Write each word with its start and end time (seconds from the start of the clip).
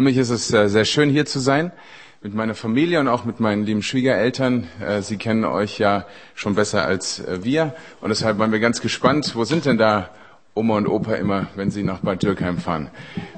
Für 0.00 0.04
mich 0.04 0.16
ist 0.16 0.30
es 0.30 0.50
äh, 0.50 0.66
sehr 0.70 0.86
schön 0.86 1.10
hier 1.10 1.26
zu 1.26 1.40
sein 1.40 1.72
mit 2.22 2.32
meiner 2.34 2.54
Familie 2.54 3.00
und 3.00 3.08
auch 3.08 3.26
mit 3.26 3.38
meinen 3.38 3.66
lieben 3.66 3.82
Schwiegereltern. 3.82 4.66
Äh, 4.80 5.02
Sie 5.02 5.18
kennen 5.18 5.44
euch 5.44 5.78
ja 5.78 6.06
schon 6.34 6.54
besser 6.54 6.86
als 6.86 7.18
äh, 7.18 7.44
wir 7.44 7.74
und 8.00 8.08
deshalb 8.08 8.38
waren 8.38 8.50
wir 8.50 8.60
ganz 8.60 8.80
gespannt, 8.80 9.32
wo 9.34 9.44
sind 9.44 9.66
denn 9.66 9.76
da 9.76 10.08
Oma 10.54 10.78
und 10.78 10.86
Opa 10.86 11.16
immer, 11.16 11.48
wenn 11.54 11.70
sie 11.70 11.82
nach 11.82 11.98
Bad 11.98 12.22
Dürkheim 12.22 12.56
fahren. 12.56 12.88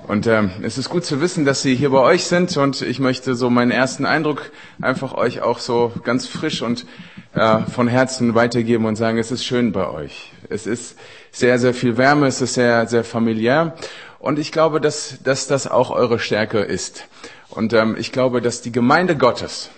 Und 0.07 0.29
ähm, 0.29 0.53
es 0.63 0.79
ist 0.79 0.89
gut 0.89 1.05
zu 1.05 1.21
wissen, 1.21 1.45
dass 1.45 1.63
sie 1.63 1.75
hier 1.75 1.91
bei 1.91 1.99
euch 1.99 2.27
sind 2.27 2.57
und 2.57 2.81
ich 2.81 3.01
möchte 3.01 3.35
so 3.35 3.51
meinen 3.51 3.73
ersten 3.73 4.07
Eindruck 4.07 4.53
einfach 4.81 5.15
euch 5.15 5.43
auch 5.43 5.59
so 5.59 5.91
ganz 6.05 6.29
frisch 6.29 6.63
und 6.63 6.87
von 7.35 7.89
Herzen 7.89 8.35
weitergeben 8.35 8.85
und 8.85 8.97
sagen, 8.97 9.17
es 9.17 9.33
ist 9.33 9.43
schön 9.43 9.73
bei 9.73 9.89
euch. 9.89 10.33
Es 10.51 10.67
ist 10.67 10.99
sehr, 11.31 11.59
sehr 11.59 11.73
viel 11.73 11.97
Wärme, 11.97 12.27
es 12.27 12.43
ist 12.43 12.53
sehr, 12.53 12.87
sehr 12.87 13.05
familiär 13.05 13.75
und 14.23 14.39
ich 14.39 14.53
glaube, 14.53 14.81
dass, 14.81 15.19
dass 15.25 15.49
das 15.49 15.67
auch 15.67 15.91
eure 15.91 16.21
Stärke 16.21 16.61
ist. 16.61 17.09
Und 17.51 17.73
ähm, 17.73 17.97
ich 17.99 18.13
glaube, 18.13 18.41
dass 18.41 18.63
die 18.63 18.71
Gemeinde 18.71 19.17
Gottes, 19.17 19.69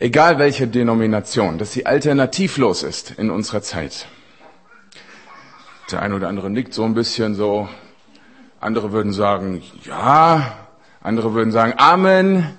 egal 0.00 0.38
welche 0.38 0.66
Denomination, 0.66 1.58
dass 1.58 1.72
sie 1.72 1.84
alternativlos 1.84 2.82
ist 2.82 3.12
in 3.12 3.30
unserer 3.30 3.60
Zeit. 3.60 4.06
Der 5.90 6.00
eine 6.00 6.14
oder 6.14 6.28
andere 6.28 6.48
nickt 6.48 6.72
so 6.72 6.82
ein 6.84 6.94
bisschen 6.94 7.34
so. 7.34 7.68
Andere 8.58 8.90
würden 8.92 9.12
sagen, 9.12 9.62
ja. 9.84 10.56
Andere 11.02 11.34
würden 11.34 11.52
sagen, 11.52 11.74
Amen. 11.76 12.56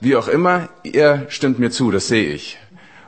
Wie 0.00 0.16
auch 0.16 0.28
immer, 0.28 0.68
ihr 0.82 1.24
stimmt 1.30 1.58
mir 1.58 1.70
zu, 1.70 1.90
das 1.90 2.08
sehe 2.08 2.28
ich. 2.28 2.58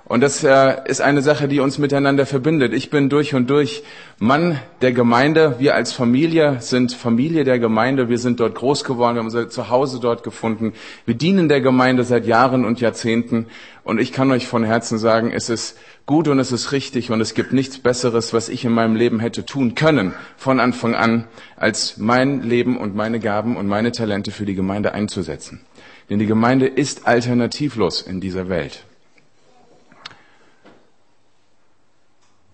Und 0.08 0.22
das 0.22 0.42
äh, 0.42 0.76
ist 0.86 1.02
eine 1.02 1.20
Sache, 1.20 1.48
die 1.48 1.60
uns 1.60 1.76
miteinander 1.76 2.24
verbindet. 2.24 2.72
Ich 2.72 2.88
bin 2.88 3.10
durch 3.10 3.34
und 3.34 3.50
durch 3.50 3.82
Mann 4.18 4.58
der 4.80 4.92
Gemeinde. 4.92 5.56
Wir 5.58 5.74
als 5.74 5.92
Familie 5.92 6.56
sind 6.60 6.94
Familie 6.94 7.44
der 7.44 7.58
Gemeinde. 7.58 8.08
Wir 8.08 8.16
sind 8.16 8.40
dort 8.40 8.54
groß 8.54 8.84
geworden. 8.84 9.16
Wir 9.16 9.18
haben 9.18 9.26
unser 9.26 9.50
Zuhause 9.50 10.00
dort 10.00 10.22
gefunden. 10.22 10.72
Wir 11.04 11.14
dienen 11.14 11.50
der 11.50 11.60
Gemeinde 11.60 12.04
seit 12.04 12.24
Jahren 12.24 12.64
und 12.64 12.80
Jahrzehnten. 12.80 13.48
Und 13.84 14.00
ich 14.00 14.10
kann 14.10 14.30
euch 14.30 14.46
von 14.46 14.64
Herzen 14.64 14.96
sagen, 14.96 15.30
es 15.30 15.50
ist 15.50 15.76
gut 16.06 16.26
und 16.26 16.38
es 16.38 16.52
ist 16.52 16.72
richtig 16.72 17.10
und 17.10 17.20
es 17.20 17.34
gibt 17.34 17.52
nichts 17.52 17.78
Besseres, 17.78 18.32
was 18.32 18.48
ich 18.48 18.64
in 18.64 18.72
meinem 18.72 18.96
Leben 18.96 19.20
hätte 19.20 19.44
tun 19.44 19.74
können 19.74 20.14
von 20.38 20.58
Anfang 20.58 20.94
an, 20.94 21.24
als 21.56 21.98
mein 21.98 22.42
Leben 22.42 22.78
und 22.78 22.96
meine 22.96 23.20
Gaben 23.20 23.58
und 23.58 23.66
meine 23.66 23.92
Talente 23.92 24.30
für 24.30 24.46
die 24.46 24.54
Gemeinde 24.54 24.94
einzusetzen. 24.94 25.60
Denn 26.08 26.18
die 26.18 26.26
Gemeinde 26.26 26.66
ist 26.66 27.06
alternativlos 27.06 28.00
in 28.00 28.22
dieser 28.22 28.48
Welt. 28.48 28.87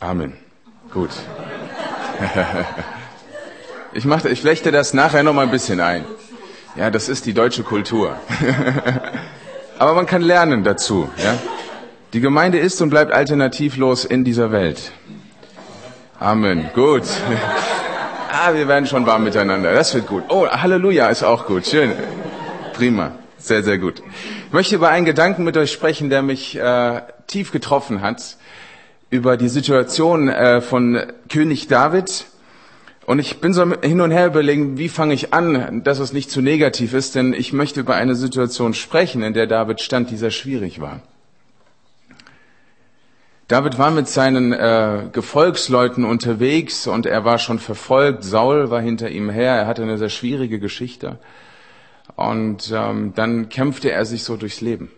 Amen. 0.05 0.35
Gut. 0.93 1.11
Ich, 3.97 4.05
mache, 4.05 4.29
ich 4.29 4.41
flechte 4.41 4.73
das 4.73 4.93
nachher 4.93 5.23
noch 5.23 5.35
mal 5.35 5.43
ein 5.43 5.53
bisschen 5.53 5.79
ein. 5.79 6.05
Ja, 6.75 6.91
das 6.91 7.09
ist 7.09 7.27
die 7.27 7.33
deutsche 7.33 7.63
Kultur. 7.63 8.17
Aber 9.79 9.95
man 9.95 10.07
kann 10.07 10.21
lernen 10.21 10.65
dazu. 10.65 11.09
Ja? 11.17 11.39
Die 12.13 12.21
Gemeinde 12.21 12.59
ist 12.59 12.83
und 12.83 12.91
bleibt 12.91 13.13
alternativlos 13.13 14.05
in 14.05 14.25
dieser 14.25 14.51
Welt. 14.51 14.91
Amen. 16.19 16.71
Gut. 16.75 17.05
Ah, 18.37 18.53
wir 18.53 18.67
werden 18.67 18.89
schon 18.89 19.07
warm 19.07 19.23
miteinander. 19.23 19.73
Das 19.73 19.95
wird 19.95 20.09
gut. 20.09 20.25
Oh, 20.29 20.49
Halleluja 20.49 21.07
ist 21.07 21.23
auch 21.23 21.47
gut. 21.47 21.69
Schön. 21.69 21.93
Prima. 22.73 23.13
Sehr, 23.39 23.63
sehr 23.63 23.79
gut. 23.79 24.03
Ich 24.49 24.53
möchte 24.53 24.75
über 24.75 24.89
einen 24.89 25.07
Gedanken 25.07 25.45
mit 25.45 25.57
euch 25.57 25.71
sprechen, 25.71 26.11
der 26.11 26.23
mich 26.23 26.59
äh, 26.59 27.01
tief 27.29 27.53
getroffen 27.53 28.03
hat 28.03 28.37
über 29.15 29.37
die 29.37 29.49
Situation 29.49 30.29
äh, 30.29 30.61
von 30.61 31.01
König 31.29 31.69
David. 31.69 32.27
Und 33.07 33.21
ich 33.21 33.41
bin 33.41 33.53
so 33.53 33.65
hin 33.81 34.01
und 34.01 34.11
her 34.11 34.27
überlegen, 34.27 34.77
wie 34.77 34.89
fange 34.89 35.15
ich 35.15 35.33
an, 35.33 35.85
dass 35.85 36.01
es 36.01 36.13
nicht 36.13 36.33
zu 36.33 36.43
negativ 36.43 36.95
ist, 36.95 37.15
denn 37.15 37.33
ich 37.33 37.53
möchte 37.53 37.79
über 37.79 37.95
eine 37.95 38.17
Situation 38.17 38.75
sprechen, 38.75 39.23
in 39.23 39.33
der 39.33 39.47
David 39.47 39.81
stand, 39.81 40.11
die 40.11 40.17
sehr 40.17 40.33
schwierig 40.33 40.81
war. 40.81 41.01
David 43.47 43.79
war 43.79 43.93
mit 43.93 44.09
seinen 44.09 44.53
äh, 44.53 45.05
Gefolgsleuten 45.13 46.05
unterwegs 46.05 46.89
und 46.89 47.07
er 47.07 47.25
war 47.25 47.39
schon 47.39 47.61
verfolgt. 47.61 48.25
Saul 48.25 48.71
war 48.71 48.81
hinter 48.81 49.11
ihm 49.11 49.31
her. 49.31 49.53
Er 49.53 49.67
hatte 49.69 49.83
eine 49.83 49.99
sehr 49.99 50.09
schwierige 50.09 50.59
Geschichte. 50.59 51.21
Und 52.17 52.73
ähm, 52.75 53.13
dann 53.15 53.49
kämpfte 53.49 53.93
er 53.93 54.07
sich 54.07 54.25
so 54.25 54.37
durchs 54.37 54.61
Leben 54.61 54.91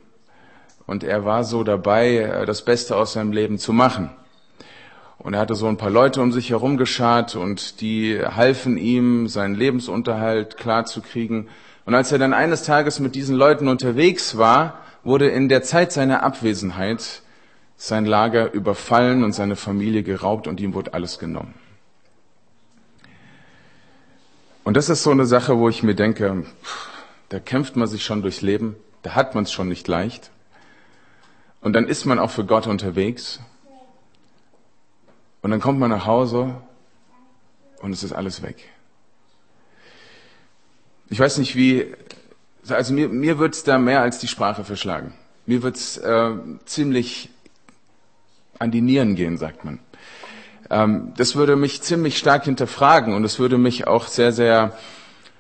und 0.87 1.05
er 1.05 1.25
war 1.25 1.45
so 1.45 1.65
dabei, 1.65 2.17
äh, 2.17 2.47
das 2.47 2.65
Beste 2.65 2.97
aus 2.97 3.15
seinem 3.15 3.33
Leben 3.33 3.59
zu 3.59 3.73
machen. 3.73 4.11
Und 5.19 5.35
er 5.35 5.41
hatte 5.41 5.55
so 5.55 5.67
ein 5.67 5.77
paar 5.77 5.91
Leute 5.91 6.21
um 6.21 6.31
sich 6.31 6.51
herum 6.51 6.77
geschart 6.77 7.35
und 7.35 7.81
die 7.81 8.21
halfen 8.21 8.77
ihm, 8.77 9.29
seinen 9.29 9.55
Lebensunterhalt 9.55 10.57
klar 10.57 10.85
zu 10.85 11.01
kriegen. 11.01 11.49
Und 11.85 11.95
als 11.95 12.13
er 12.13 12.19
dann 12.19 12.33
eines 12.33 12.63
Tages 12.63 13.01
mit 13.01 13.15
diesen 13.15 13.35
Leuten 13.35 13.67
unterwegs 13.69 14.37
war, 14.37 14.79
wurde 15.03 15.29
in 15.29 15.49
der 15.49 15.63
Zeit 15.63 15.93
seiner 15.93 16.23
Abwesenheit 16.23 17.23
sein 17.77 18.07
Lager 18.07 18.53
überfallen 18.53 19.25
und 19.25 19.33
seine 19.33 19.57
Familie 19.57 20.03
geraubt 20.03 20.47
und 20.47 20.61
ihm 20.61 20.75
wurde 20.75 20.95
alles 20.95 21.19
genommen. 21.19 21.55
Und 24.65 24.77
das 24.77 24.89
ist 24.89 25.03
so 25.03 25.11
eine 25.11 25.27
Sache, 25.27 25.59
wo 25.59 25.69
ich 25.69 25.83
mir 25.83 25.95
denke, 25.95 26.45
da 27.29 27.39
kämpft 27.39 27.77
man 27.77 27.87
sich 27.87 28.05
schon 28.05 28.23
durchs 28.23 28.43
Leben, 28.43 28.77
da 29.03 29.15
hat 29.15 29.35
man 29.35 29.45
es 29.45 29.53
schon 29.53 29.69
nicht 29.69 29.87
leicht. 29.87 30.31
Und 31.67 31.73
dann 31.73 31.89
ist 31.89 32.05
man 32.05 32.21
auch 32.21 32.31
für 32.31 32.45
Gott 32.45 32.69
unterwegs. 32.69 33.41
Und 35.43 35.51
dann 35.51 35.59
kommt 35.59 35.81
man 35.81 35.91
nach 35.91 36.07
Hause 36.07 36.55
und 37.81 37.91
es 37.91 38.05
ist 38.05 38.13
alles 38.13 38.41
weg. 38.41 38.69
Ich 41.11 41.19
weiß 41.19 41.39
nicht 41.39 41.57
wie, 41.57 41.93
also 42.69 42.95
mir, 42.95 43.09
mir 43.09 43.41
wird's 43.41 43.65
da 43.65 43.79
mehr 43.79 44.01
als 44.01 44.21
die 44.21 44.29
Sprache 44.29 44.63
verschlagen. 44.63 45.13
Mir 45.45 45.65
wird's 45.65 45.97
äh, 45.97 46.35
ziemlich 46.67 47.31
an 48.61 48.71
die 48.71 48.81
Nieren 48.81 49.17
gehen, 49.17 49.37
sagt 49.37 49.65
man. 49.65 49.81
Ähm, 50.71 51.15
das 51.17 51.35
würde 51.35 51.57
mich 51.57 51.83
ziemlich 51.83 52.17
stark 52.17 52.45
hinterfragen 52.45 53.13
und 53.13 53.25
es 53.25 53.41
würde 53.41 53.59
mich 53.59 53.89
auch 53.89 54.07
sehr, 54.07 54.31
sehr, 54.31 54.79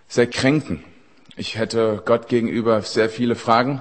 sehr 0.08 0.26
kränken. 0.26 0.82
Ich 1.36 1.56
hätte 1.56 2.02
Gott 2.04 2.26
gegenüber 2.26 2.82
sehr 2.82 3.10
viele 3.10 3.36
Fragen 3.36 3.80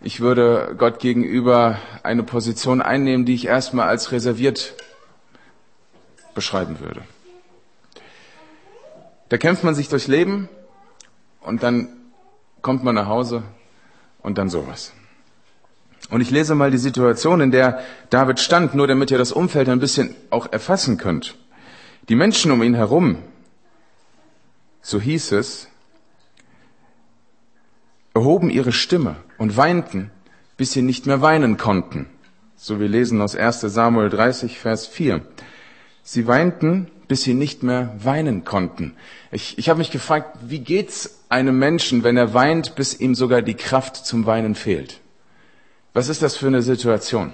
ich 0.00 0.20
würde 0.20 0.74
Gott 0.78 0.98
gegenüber 0.98 1.78
eine 2.02 2.22
Position 2.22 2.80
einnehmen, 2.80 3.26
die 3.26 3.34
ich 3.34 3.46
erstmal 3.46 3.88
als 3.88 4.12
reserviert 4.12 4.74
beschreiben 6.34 6.80
würde. 6.80 7.02
Da 9.28 9.36
kämpft 9.36 9.62
man 9.62 9.74
sich 9.74 9.88
durchs 9.88 10.08
Leben 10.08 10.48
und 11.40 11.62
dann 11.62 11.88
kommt 12.62 12.82
man 12.82 12.94
nach 12.94 13.06
Hause 13.06 13.42
und 14.22 14.38
dann 14.38 14.48
sowas. 14.48 14.92
Und 16.08 16.20
ich 16.20 16.30
lese 16.30 16.54
mal 16.54 16.70
die 16.70 16.78
Situation, 16.78 17.40
in 17.40 17.50
der 17.50 17.80
David 18.08 18.40
stand, 18.40 18.74
nur 18.74 18.86
damit 18.86 19.10
ihr 19.10 19.18
das 19.18 19.32
Umfeld 19.32 19.68
ein 19.68 19.80
bisschen 19.80 20.14
auch 20.30 20.50
erfassen 20.50 20.96
könnt. 20.96 21.36
Die 22.08 22.16
Menschen 22.16 22.50
um 22.50 22.62
ihn 22.62 22.74
herum, 22.74 23.18
so 24.82 25.00
hieß 25.00 25.32
es, 25.32 25.68
erhoben 28.14 28.50
ihre 28.50 28.72
Stimme 28.72 29.16
und 29.38 29.56
weinten, 29.56 30.10
bis 30.56 30.72
sie 30.72 30.82
nicht 30.82 31.06
mehr 31.06 31.20
weinen 31.20 31.56
konnten. 31.56 32.06
So 32.56 32.78
wir 32.78 32.88
lesen 32.88 33.20
aus 33.22 33.34
1 33.34 33.60
Samuel 33.60 34.10
30, 34.10 34.58
Vers 34.58 34.86
4. 34.86 35.22
Sie 36.02 36.26
weinten, 36.26 36.90
bis 37.08 37.22
sie 37.22 37.34
nicht 37.34 37.62
mehr 37.62 37.94
weinen 37.98 38.44
konnten. 38.44 38.94
Ich, 39.32 39.58
ich 39.58 39.68
habe 39.68 39.78
mich 39.78 39.90
gefragt, 39.90 40.38
wie 40.46 40.60
geht's 40.60 41.24
einem 41.28 41.58
Menschen, 41.58 42.04
wenn 42.04 42.16
er 42.16 42.34
weint, 42.34 42.74
bis 42.74 42.98
ihm 42.98 43.14
sogar 43.14 43.42
die 43.42 43.54
Kraft 43.54 43.96
zum 43.96 44.26
Weinen 44.26 44.54
fehlt? 44.54 45.00
Was 45.92 46.08
ist 46.08 46.22
das 46.22 46.36
für 46.36 46.46
eine 46.46 46.62
Situation? 46.62 47.32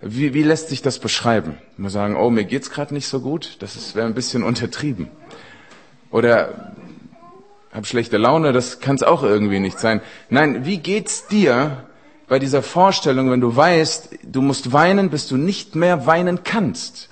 Wie, 0.00 0.34
wie 0.34 0.42
lässt 0.42 0.68
sich 0.68 0.82
das 0.82 0.98
beschreiben? 0.98 1.58
Wir 1.76 1.90
sagen, 1.90 2.16
oh, 2.16 2.30
mir 2.30 2.44
geht's 2.44 2.70
gerade 2.70 2.94
nicht 2.94 3.08
so 3.08 3.20
gut. 3.20 3.56
Das 3.60 3.94
wäre 3.94 4.06
ein 4.06 4.14
bisschen 4.14 4.42
untertrieben. 4.42 5.08
Oder 6.10 6.72
hab 7.72 7.86
schlechte 7.86 8.16
Laune, 8.16 8.52
das 8.52 8.80
kann 8.80 8.96
es 8.96 9.02
auch 9.02 9.22
irgendwie 9.22 9.60
nicht 9.60 9.78
sein. 9.78 10.00
Nein, 10.28 10.64
wie 10.64 10.78
geht's 10.78 11.28
dir 11.28 11.84
bei 12.28 12.38
dieser 12.38 12.62
Vorstellung, 12.62 13.30
wenn 13.30 13.40
du 13.40 13.54
weißt, 13.54 14.18
du 14.24 14.42
musst 14.42 14.72
weinen, 14.72 15.10
bis 15.10 15.28
du 15.28 15.36
nicht 15.36 15.76
mehr 15.76 16.06
weinen 16.06 16.42
kannst, 16.42 17.08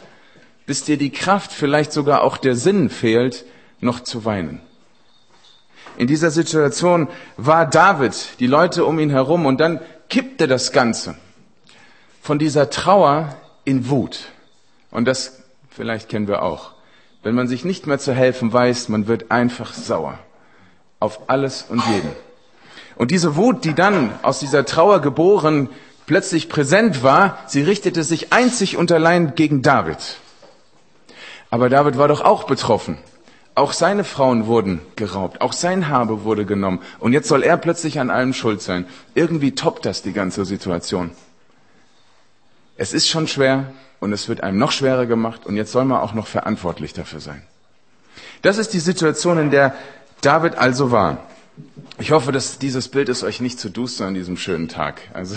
bis 0.67 0.85
dir 0.85 0.97
die 0.97 1.11
Kraft, 1.11 1.53
vielleicht 1.53 1.93
sogar 1.93 2.23
auch 2.23 2.39
der 2.39 2.57
Sinn 2.57 2.91
fehlt, 2.91 3.45
noch 3.81 4.01
zu 4.01 4.25
weinen? 4.25 4.61
In 5.97 6.07
dieser 6.07 6.31
Situation 6.31 7.09
war 7.37 7.67
David, 7.67 8.41
die 8.41 8.47
Leute 8.47 8.85
um 8.85 8.99
ihn 8.99 9.11
herum, 9.11 9.47
und 9.47 9.61
dann 9.61 9.81
kippte 10.09 10.47
das 10.47 10.73
Ganze 10.73 11.17
von 12.21 12.39
dieser 12.39 12.71
Trauer 12.71 13.37
in 13.65 13.89
Wut. 13.89 14.27
Und 14.91 15.07
das 15.07 15.43
vielleicht 15.71 16.09
kennen 16.09 16.29
wir 16.29 16.43
auch. 16.43 16.73
Wenn 17.23 17.35
man 17.35 17.49
sich 17.49 17.65
nicht 17.65 17.87
mehr 17.87 17.99
zu 17.99 18.13
helfen 18.13 18.53
weiß, 18.53 18.89
man 18.89 19.07
wird 19.07 19.31
einfach 19.31 19.75
sauer 19.75 20.19
auf 21.01 21.29
alles 21.29 21.67
und 21.69 21.83
jeden. 21.87 22.11
Und 22.97 23.11
diese 23.11 23.37
Wut, 23.37 23.65
die 23.65 23.75
dann 23.75 24.11
aus 24.23 24.41
dieser 24.41 24.65
Trauer 24.65 25.01
geboren 25.01 25.69
plötzlich 26.07 26.49
präsent 26.49 27.03
war, 27.03 27.39
sie 27.47 27.63
richtete 27.63 28.03
sich 28.03 28.33
einzig 28.33 28.77
und 28.77 28.91
allein 28.91 29.35
gegen 29.35 29.63
David. 29.63 29.99
Aber 31.51 31.69
David 31.69 31.99
war 31.99 32.09
doch 32.09 32.23
auch 32.23 32.45
betroffen. 32.45 32.99
auch 33.59 33.73
seine 33.73 34.05
Frauen 34.05 34.47
wurden 34.47 34.81
geraubt, 34.97 35.41
auch 35.41 35.53
sein 35.53 35.89
Habe 35.89 36.23
wurde 36.25 36.47
genommen. 36.47 36.81
Und 37.01 37.13
jetzt 37.13 37.29
soll 37.29 37.43
er 37.43 37.57
plötzlich 37.57 37.99
an 37.99 38.09
allem 38.09 38.33
schuld 38.33 38.63
sein. 38.63 38.87
Irgendwie 39.15 39.55
toppt 39.55 39.85
das 39.85 40.03
die 40.03 40.13
ganze 40.13 40.45
Situation. 40.45 41.11
Es 42.77 42.93
ist 42.93 43.09
schon 43.09 43.27
schwer 43.27 43.73
und 43.99 44.13
es 44.13 44.29
wird 44.29 44.43
einem 44.43 44.59
noch 44.59 44.71
schwerer 44.71 45.07
gemacht 45.07 45.45
und 45.45 45.57
jetzt 45.57 45.73
soll 45.73 45.85
man 45.85 46.01
auch 46.01 46.15
noch 46.15 46.29
verantwortlich 46.29 46.93
dafür 46.93 47.21
sein. 47.21 47.43
Das 48.43 48.59
ist 48.59 48.73
die 48.73 48.79
Situation, 48.79 49.39
in 49.39 49.51
der 49.51 49.75
David 50.21 50.57
also 50.57 50.91
war. 50.91 51.27
Ich 51.99 52.13
hoffe, 52.13 52.33
dass 52.33 52.59
dieses 52.59 52.89
Bild 52.89 53.09
ist 53.09 53.25
euch 53.25 53.41
nicht 53.41 53.59
zu 53.59 53.71
duster 53.71 54.07
an 54.07 54.15
diesem 54.15 54.37
schönen 54.37 54.69
Tag. 54.69 55.01
Also, 55.13 55.37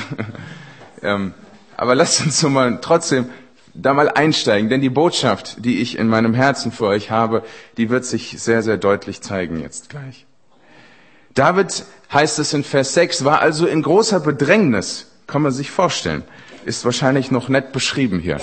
ähm, 1.01 1.33
aber 1.77 1.95
lasst 1.95 2.21
uns 2.21 2.39
so 2.39 2.49
mal 2.49 2.79
trotzdem 2.81 3.29
da 3.73 3.93
mal 3.93 4.09
einsteigen, 4.09 4.69
denn 4.69 4.81
die 4.81 4.89
Botschaft, 4.89 5.63
die 5.63 5.81
ich 5.81 5.97
in 5.97 6.07
meinem 6.07 6.33
Herzen 6.33 6.71
für 6.71 6.87
euch 6.87 7.09
habe, 7.09 7.43
die 7.77 7.89
wird 7.89 8.05
sich 8.05 8.35
sehr, 8.41 8.63
sehr 8.63 8.77
deutlich 8.77 9.21
zeigen 9.21 9.61
jetzt 9.61 9.89
gleich. 9.89 10.25
David, 11.33 11.85
heißt 12.11 12.39
es 12.39 12.53
in 12.53 12.63
Vers 12.63 12.93
6, 12.93 13.23
war 13.23 13.39
also 13.39 13.65
in 13.65 13.81
großer 13.81 14.19
Bedrängnis, 14.19 15.07
kann 15.27 15.41
man 15.41 15.53
sich 15.53 15.71
vorstellen, 15.71 16.23
ist 16.65 16.85
wahrscheinlich 16.85 17.31
noch 17.31 17.49
nett 17.49 17.71
beschrieben 17.71 18.19
hier. 18.19 18.39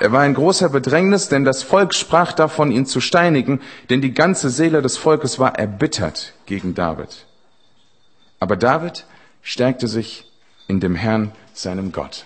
Er 0.00 0.12
war 0.12 0.24
in 0.26 0.34
großer 0.34 0.68
Bedrängnis, 0.68 1.28
denn 1.28 1.44
das 1.44 1.62
Volk 1.62 1.94
sprach 1.94 2.32
davon, 2.32 2.70
ihn 2.70 2.86
zu 2.86 3.00
steinigen, 3.00 3.60
denn 3.90 4.00
die 4.00 4.14
ganze 4.14 4.50
Seele 4.50 4.82
des 4.82 4.96
Volkes 4.96 5.38
war 5.38 5.58
erbittert 5.58 6.34
gegen 6.46 6.74
David. 6.74 7.26
Aber 8.40 8.56
David 8.56 9.06
stärkte 9.42 9.88
sich 9.88 10.30
in 10.68 10.80
dem 10.80 10.94
Herrn, 10.94 11.32
seinem 11.52 11.92
Gott. 11.92 12.24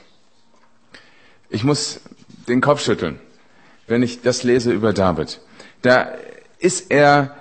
Ich 1.51 1.65
muss 1.65 2.01
den 2.49 2.61
Kopf 2.61 2.81
schütteln, 2.81 3.19
wenn 3.87 4.03
ich 4.03 4.23
das 4.23 4.43
lese 4.43 4.73
über 4.73 4.93
David. 4.93 5.41
Da 5.83 6.09
ist 6.59 6.91
er 6.91 7.37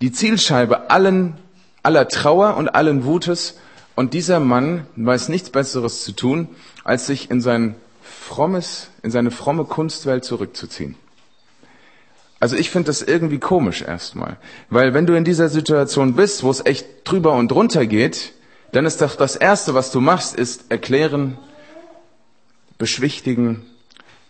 die 0.00 0.12
Zielscheibe 0.12 0.90
allen, 0.90 1.36
aller 1.82 2.08
Trauer 2.08 2.56
und 2.56 2.68
allen 2.68 3.04
Wutes. 3.04 3.58
Und 3.94 4.14
dieser 4.14 4.40
Mann 4.40 4.86
weiß 4.96 5.28
nichts 5.28 5.50
Besseres 5.50 6.04
zu 6.04 6.12
tun, 6.12 6.48
als 6.84 7.06
sich 7.06 7.30
in 7.30 7.40
sein 7.40 7.74
frommes, 8.02 8.88
in 9.02 9.10
seine 9.10 9.30
fromme 9.30 9.64
Kunstwelt 9.64 10.24
zurückzuziehen. 10.24 10.96
Also 12.38 12.56
ich 12.56 12.70
finde 12.70 12.86
das 12.86 13.02
irgendwie 13.02 13.38
komisch 13.38 13.82
erstmal. 13.82 14.38
Weil 14.70 14.94
wenn 14.94 15.06
du 15.06 15.14
in 15.14 15.24
dieser 15.24 15.50
Situation 15.50 16.14
bist, 16.14 16.42
wo 16.42 16.50
es 16.50 16.64
echt 16.64 16.86
drüber 17.04 17.34
und 17.34 17.50
drunter 17.50 17.86
geht, 17.86 18.32
dann 18.72 18.86
ist 18.86 19.02
doch 19.02 19.14
das 19.16 19.36
Erste, 19.36 19.74
was 19.74 19.90
du 19.90 20.00
machst, 20.00 20.34
ist 20.36 20.70
erklären, 20.70 21.36
beschwichtigen, 22.78 23.66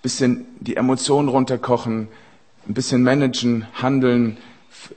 bisschen 0.02 0.47
die 0.58 0.76
Emotionen 0.76 1.29
runterkochen, 1.29 2.08
ein 2.67 2.75
bisschen 2.75 3.02
managen, 3.02 3.67
handeln, 3.75 4.38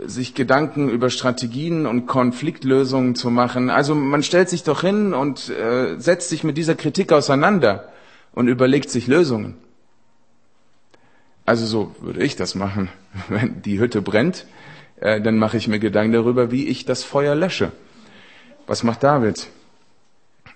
sich 0.06 0.33
Gedanken 0.33 0.89
über 0.89 1.09
Strategien 1.09 1.85
und 1.85 2.06
Konfliktlösungen 2.06 3.15
zu 3.15 3.30
machen. 3.30 3.69
Also 3.69 3.95
man 3.95 4.24
stellt 4.24 4.50
sich 4.50 4.63
doch 4.63 4.81
hin 4.81 5.13
und 5.13 5.50
äh, 5.50 6.00
setzt 6.00 6.30
sich 6.30 6.44
mit 6.44 6.57
dieser 6.57 6.75
Kritik 6.75 7.12
auseinander 7.12 7.89
und 8.33 8.47
überlegt 8.47 8.89
sich 8.89 9.07
Lösungen. 9.07 9.56
Also 11.45 11.65
so 11.65 11.95
würde 12.00 12.24
ich 12.24 12.35
das 12.35 12.56
machen. 12.56 12.89
Wenn 13.30 13.62
die 13.62 13.80
Hütte 13.80 14.01
brennt, 14.01 14.45
äh, 15.00 15.21
dann 15.21 15.38
mache 15.38 15.57
ich 15.57 15.68
mir 15.68 15.80
Gedanken 15.80 16.13
darüber, 16.13 16.51
wie 16.51 16.68
ich 16.68 16.85
das 16.85 17.03
Feuer 17.03 17.35
lösche. 17.35 17.71
Was 18.68 18.83
macht 18.83 19.03
David? 19.03 19.47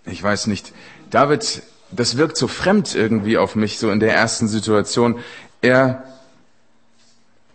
Ich 0.05 0.23
weiß 0.23 0.47
nicht. 0.47 0.73
David 1.09 1.63
das 1.91 2.17
wirkt 2.17 2.37
so 2.37 2.47
fremd 2.47 2.95
irgendwie 2.95 3.37
auf 3.37 3.55
mich, 3.55 3.79
so 3.79 3.89
in 3.91 3.99
der 3.99 4.13
ersten 4.13 4.47
Situation. 4.47 5.19
Er, 5.61 6.03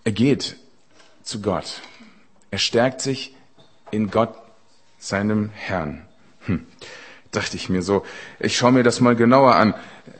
er 0.04 0.12
geht 0.12 0.56
zu 1.22 1.40
Gott. 1.40 1.80
Er 2.50 2.58
stärkt 2.58 3.00
sich 3.00 3.34
in 3.90 4.10
Gott, 4.10 4.34
seinem 4.98 5.50
Herrn. 5.54 6.06
Hm, 6.46 6.66
dachte 7.30 7.56
ich 7.56 7.68
mir 7.68 7.82
so. 7.82 8.04
Ich 8.38 8.56
schaue 8.56 8.72
mir 8.72 8.82
das 8.82 9.00
mal 9.00 9.16
genauer 9.16 9.54
an. 9.56 9.74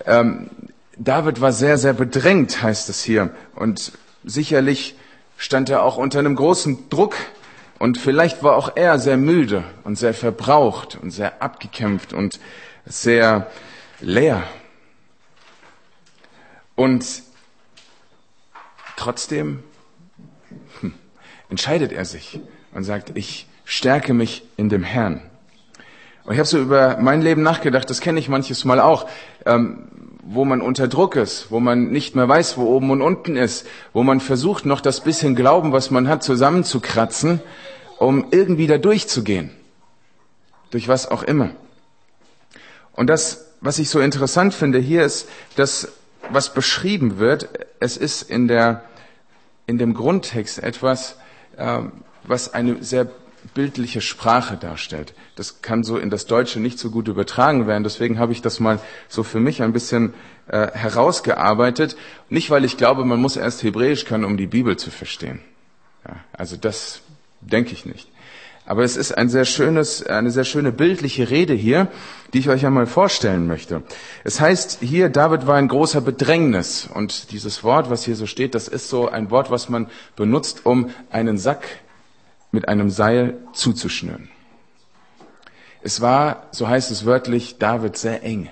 Ähm, 0.07 0.51
David 0.97 1.41
war 1.41 1.53
sehr, 1.53 1.79
sehr 1.79 1.93
bedrängt, 1.93 2.63
heißt 2.63 2.89
es 2.89 3.03
hier. 3.03 3.35
Und 3.55 3.93
sicherlich 4.25 4.97
stand 5.37 5.71
er 5.71 5.83
auch 5.83 5.97
unter 5.97 6.19
einem 6.19 6.37
großen 6.37 6.89
Druck. 6.89 7.15
Und 7.79 7.99
vielleicht 7.99 8.43
war 8.43 8.57
auch 8.57 8.77
er 8.77 8.99
sehr 8.99 9.17
müde 9.17 9.65
und 9.85 9.97
sehr 9.97 10.15
verbraucht 10.15 10.97
und 11.01 11.11
sehr 11.11 11.43
abgekämpft 11.43 12.13
und 12.13 12.39
sehr 12.87 13.51
leer. 14.01 14.43
Und 16.77 17.23
trotzdem 18.97 19.65
entscheidet 21.53 21.93
er 21.93 22.07
sich 22.07 22.41
und 22.73 22.85
sagt, 22.85 23.13
ich 23.15 23.47
stärke 23.65 24.15
mich 24.15 24.43
in 24.57 24.71
dem 24.71 24.83
Herrn. 24.83 25.21
Und 26.25 26.33
ich 26.33 26.39
habe 26.39 26.49
so 26.49 26.59
über 26.59 26.97
mein 26.99 27.21
Leben 27.21 27.43
nachgedacht, 27.43 27.91
das 27.91 28.01
kenne 28.01 28.19
ich 28.19 28.29
manches 28.29 28.65
Mal 28.65 28.81
auch, 28.81 29.07
ähm, 29.45 29.89
wo 30.25 30.47
man 30.47 30.63
unter 30.63 30.89
Druck 30.89 31.15
ist, 31.15 31.51
wo 31.51 31.61
man 31.61 31.91
nicht 31.91 32.17
mehr 32.17 32.27
weiß, 32.27 32.57
wo 32.57 32.65
oben 32.65 32.91
und 32.91 33.03
unten 33.03 33.37
ist, 33.37 33.67
wo 33.93 34.03
man 34.03 34.21
versucht, 34.21 34.65
noch 34.65 34.81
das 34.81 35.03
bisschen 35.03 35.37
Glauben, 35.37 35.73
was 35.73 35.91
man 35.91 36.09
hat, 36.09 36.23
zusammenzukratzen, 36.23 37.41
um 37.99 38.27
irgendwie 38.31 38.67
da 38.67 38.79
durchzugehen. 38.79 39.51
Durch 40.71 40.89
was 40.89 41.07
auch 41.07 41.23
immer. 41.23 41.51
Und 42.95 43.09
das 43.09 43.53
was 43.63 43.79
ich 43.79 43.89
so 43.89 44.01
interessant 44.01 44.55
finde 44.55 44.81
hier 44.81 45.05
ist, 45.05 45.29
dass 45.55 45.93
was 46.31 46.53
beschrieben 46.53 47.19
wird, 47.19 47.49
es 47.79 47.97
ist 47.97 48.23
in 48.23 48.49
der 48.49 48.83
in 49.67 49.79
dem 49.79 49.95
Grundtext 49.95 50.59
etwas, 50.59 51.17
was 52.25 52.55
eine 52.55 52.83
sehr 52.83 53.09
bildliche 53.55 54.01
Sprache 54.01 54.57
darstellt. 54.57 55.15
Das 55.37 55.63
kann 55.63 55.83
so 55.83 55.99
in 55.99 56.11
das 56.11 56.27
Deutsche 56.27 56.61
nicht 56.61 56.79
so 56.79 56.91
gut 56.91 57.09
übertragen 57.09 57.67
werden. 57.67 57.83
Deswegen 57.83 58.19
habe 58.19 58.33
ich 58.33 58.43
das 58.43 58.61
mal 58.61 58.79
so 59.09 59.23
für 59.23 59.41
mich 59.41 59.63
ein 59.63 59.73
bisschen 59.73 60.15
äh, 60.49 60.71
herausgearbeitet. 60.73 61.97
Nicht, 62.29 62.51
weil 62.51 62.65
ich 62.65 62.77
glaube, 62.77 63.05
man 63.05 63.21
muss 63.21 63.37
erst 63.37 63.63
Hebräisch 63.63 64.05
können, 64.05 64.25
um 64.25 64.37
die 64.37 64.47
Bibel 64.47 64.77
zu 64.77 64.91
verstehen. 64.91 65.41
Ja, 66.07 66.17
also 66.33 66.57
das 66.57 67.01
denke 67.41 67.73
ich 67.73 67.85
nicht. 67.85 68.09
Aber 68.65 68.85
es 68.85 68.97
ist 68.97 69.13
ein 69.19 69.29
sehr 69.29 69.45
schönes, 69.45 70.07
eine 70.07 70.31
sehr 70.31 70.45
schöne 70.45 70.71
bildliche 70.71 71.31
Rede 71.31 71.53
hier, 71.53 71.89
die 72.33 72.39
ich 72.39 72.49
euch 72.49 72.65
einmal 72.65 72.87
vorstellen 72.87 73.47
möchte. 73.47 73.83
Es 74.23 74.41
heißt 74.41 74.79
hier, 74.81 75.09
David 75.09 75.47
war 75.47 75.59
in 75.59 75.67
großer 75.67 76.01
Bedrängnis. 76.01 76.89
Und 76.93 77.33
dieses 77.33 77.65
Wort, 77.65 77.91
was 77.91 78.05
hier 78.05 78.15
so 78.15 78.27
steht, 78.27 78.55
das 78.55 78.69
ist 78.69 78.89
so 78.89 79.09
ein 79.09 79.31
Wort, 79.31 79.51
was 79.51 79.69
man 79.69 79.89
benutzt, 80.15 80.65
um 80.65 80.91
einen 81.11 81.39
Sack 81.39 81.67
mit 82.53 82.69
einem 82.69 82.91
Seil 82.91 83.39
zuzuschnüren. 83.53 84.29
Es 85.83 86.01
war, 86.01 86.47
so 86.53 86.69
heißt 86.69 86.93
es 86.93 87.05
wörtlich, 87.05 87.59
David 87.59 87.97
sehr 87.97 88.23
eng. 88.23 88.49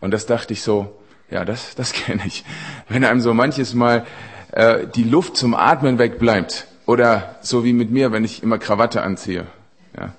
Und 0.00 0.10
das 0.10 0.26
dachte 0.26 0.52
ich 0.52 0.62
so, 0.62 0.94
ja, 1.30 1.46
das, 1.46 1.74
das 1.74 1.92
kenne 1.94 2.22
ich. 2.26 2.44
Wenn 2.88 3.04
einem 3.04 3.22
so 3.22 3.32
manches 3.32 3.72
Mal 3.72 4.04
äh, 4.52 4.86
die 4.86 5.04
Luft 5.04 5.36
zum 5.36 5.54
Atmen 5.54 5.98
wegbleibt, 5.98 6.66
oder 6.88 7.36
so 7.42 7.64
wie 7.64 7.74
mit 7.74 7.90
mir, 7.90 8.12
wenn 8.12 8.24
ich 8.24 8.42
immer 8.42 8.56
Krawatte 8.56 9.02
anziehe. 9.02 9.46
Ja. 9.94 10.14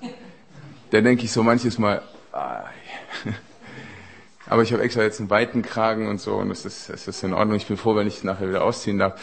Da 0.92 1.00
denke 1.00 1.24
ich 1.24 1.32
so 1.32 1.42
manches 1.42 1.80
Mal, 1.80 2.00
ah, 2.30 2.62
aber 4.46 4.62
ich 4.62 4.72
habe 4.72 4.84
extra 4.84 5.02
jetzt 5.02 5.18
einen 5.18 5.30
weiten 5.30 5.62
Kragen 5.62 6.06
und 6.06 6.20
so 6.20 6.36
und 6.36 6.48
es 6.52 6.64
ist, 6.64 6.88
es 6.88 7.08
ist 7.08 7.24
in 7.24 7.34
Ordnung. 7.34 7.56
Ich 7.56 7.66
bin 7.66 7.76
froh, 7.76 7.96
wenn 7.96 8.06
ich 8.06 8.22
nachher 8.22 8.48
wieder 8.48 8.62
ausziehen 8.62 9.00
darf. 9.00 9.20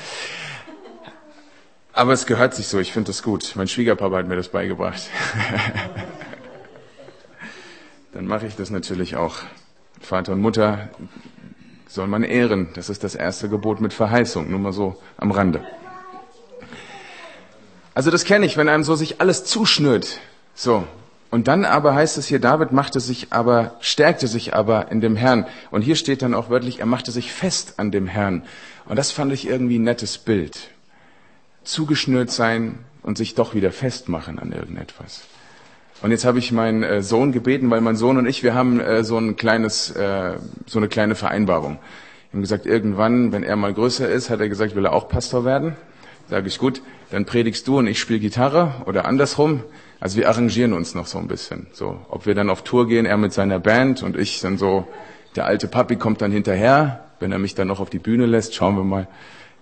Aber 1.94 2.12
es 2.12 2.26
gehört 2.26 2.54
sich 2.54 2.68
so, 2.68 2.80
ich 2.80 2.92
finde 2.92 3.08
das 3.08 3.24
gut. 3.24 3.54
Mein 3.56 3.70
Schwiegerpapa 3.70 4.18
hat 4.18 4.28
mir 4.28 4.36
das 4.36 4.50
beigebracht. 4.50 5.02
Dann 8.12 8.28
mache 8.28 8.46
ich 8.46 8.58
das 8.58 8.72
natürlich 8.72 9.16
auch. 9.16 9.38
Vater 10.02 10.34
und 10.34 10.42
Mutter 10.42 10.90
soll 11.88 12.08
man 12.08 12.24
ehren. 12.24 12.72
Das 12.76 12.90
ist 12.90 13.06
das 13.06 13.16
erste 13.16 13.48
Gebot 13.48 13.80
mit 13.80 13.94
Verheißung, 13.94 14.52
nur 14.52 14.60
mal 14.60 14.74
so 14.74 15.02
am 15.16 15.32
Rande. 15.32 15.64
Also 17.98 18.12
das 18.12 18.26
kenne 18.26 18.46
ich, 18.46 18.58
wenn 18.58 18.70
einem 18.70 18.84
so 18.84 18.94
sich 18.94 19.22
alles 19.22 19.44
zuschnürt. 19.44 20.20
So. 20.54 20.86
Und 21.32 21.48
dann 21.48 21.66
aber 21.66 21.96
heißt 21.96 22.20
es 22.20 22.28
hier, 22.28 22.38
David 22.38 22.72
machte 22.72 23.00
sich 23.00 23.30
aber, 23.32 23.76
stärkte 23.80 24.28
sich 24.28 24.54
aber 24.54 24.92
in 24.92 25.02
dem 25.02 25.16
Herrn. 25.16 25.48
Und 25.72 25.82
hier 25.82 25.96
steht 25.96 26.22
dann 26.22 26.36
auch 26.36 26.52
wörtlich, 26.52 26.80
er 26.80 26.86
machte 26.86 27.10
sich 27.10 27.32
fest 27.32 27.74
an 27.78 27.90
dem 27.90 28.06
Herrn. 28.06 28.44
Und 28.86 28.98
das 28.98 29.10
fand 29.10 29.34
ich 29.34 29.48
irgendwie 29.48 29.80
ein 29.80 29.84
nettes 29.84 30.20
Bild. 30.20 30.70
Zugeschnürt 31.64 32.30
sein 32.30 32.78
und 33.02 33.18
sich 33.18 33.34
doch 33.34 33.56
wieder 33.56 33.72
festmachen 33.72 34.38
an 34.38 34.52
irgendetwas. 34.52 35.24
Und 36.04 36.12
jetzt 36.12 36.24
habe 36.24 36.38
ich 36.38 36.52
meinen 36.52 36.84
äh, 36.84 37.02
Sohn 37.02 37.32
gebeten, 37.32 37.72
weil 37.72 37.82
mein 37.82 37.96
Sohn 37.96 38.20
und 38.20 38.28
ich, 38.28 38.44
wir 38.44 38.54
haben 38.54 38.80
äh, 38.80 39.04
so 39.04 39.18
ein 39.18 39.38
kleines, 39.38 39.90
äh, 39.90 40.34
so 40.68 40.78
eine 40.78 40.88
kleine 40.88 41.16
Vereinbarung. 41.16 41.80
Wir 42.30 42.38
haben 42.38 42.42
gesagt, 42.42 42.68
irgendwann, 42.68 43.32
wenn 43.32 43.42
er 43.42 43.56
mal 43.56 43.74
größer 43.74 44.08
ist, 44.08 44.30
hat 44.30 44.40
er 44.40 44.50
gesagt, 44.50 44.76
will 44.76 44.86
er 44.86 44.94
auch 44.94 45.10
Pastor 45.10 45.46
werden. 45.46 45.76
Sage 46.30 46.48
ich, 46.48 46.58
gut, 46.58 46.82
dann 47.10 47.26
predigst 47.26 47.68
du 47.68 47.80
und 47.80 47.88
ich 47.88 48.00
spiele 48.00 48.20
Gitarre 48.20 48.74
oder 48.86 49.06
andersrum. 49.06 49.64
Also 50.00 50.18
wir 50.18 50.30
arrangieren 50.30 50.74
uns 50.74 50.94
noch 50.94 51.08
so 51.08 51.18
ein 51.18 51.28
bisschen. 51.28 51.68
So, 51.72 52.00
ob 52.10 52.26
wir 52.26 52.36
dann 52.36 52.50
auf 52.50 52.64
Tour 52.64 52.88
gehen, 52.88 53.06
er 53.06 53.18
mit 53.18 53.34
seiner 53.34 53.60
Band 53.60 54.04
und 54.04 54.18
ich 54.18 54.42
dann 54.42 54.58
so, 54.58 54.88
der 55.36 55.46
alte 55.46 55.68
Papi 55.68 55.96
kommt 55.96 56.22
dann 56.22 56.32
hinterher, 56.32 57.06
wenn 57.20 57.32
er 57.32 57.40
mich 57.40 57.56
dann 57.56 57.68
noch 57.68 57.80
auf 57.80 57.90
die 57.90 58.00
Bühne 58.00 58.26
lässt, 58.26 58.54
schauen 58.56 58.76
wir 58.76 58.84
mal. 58.84 59.08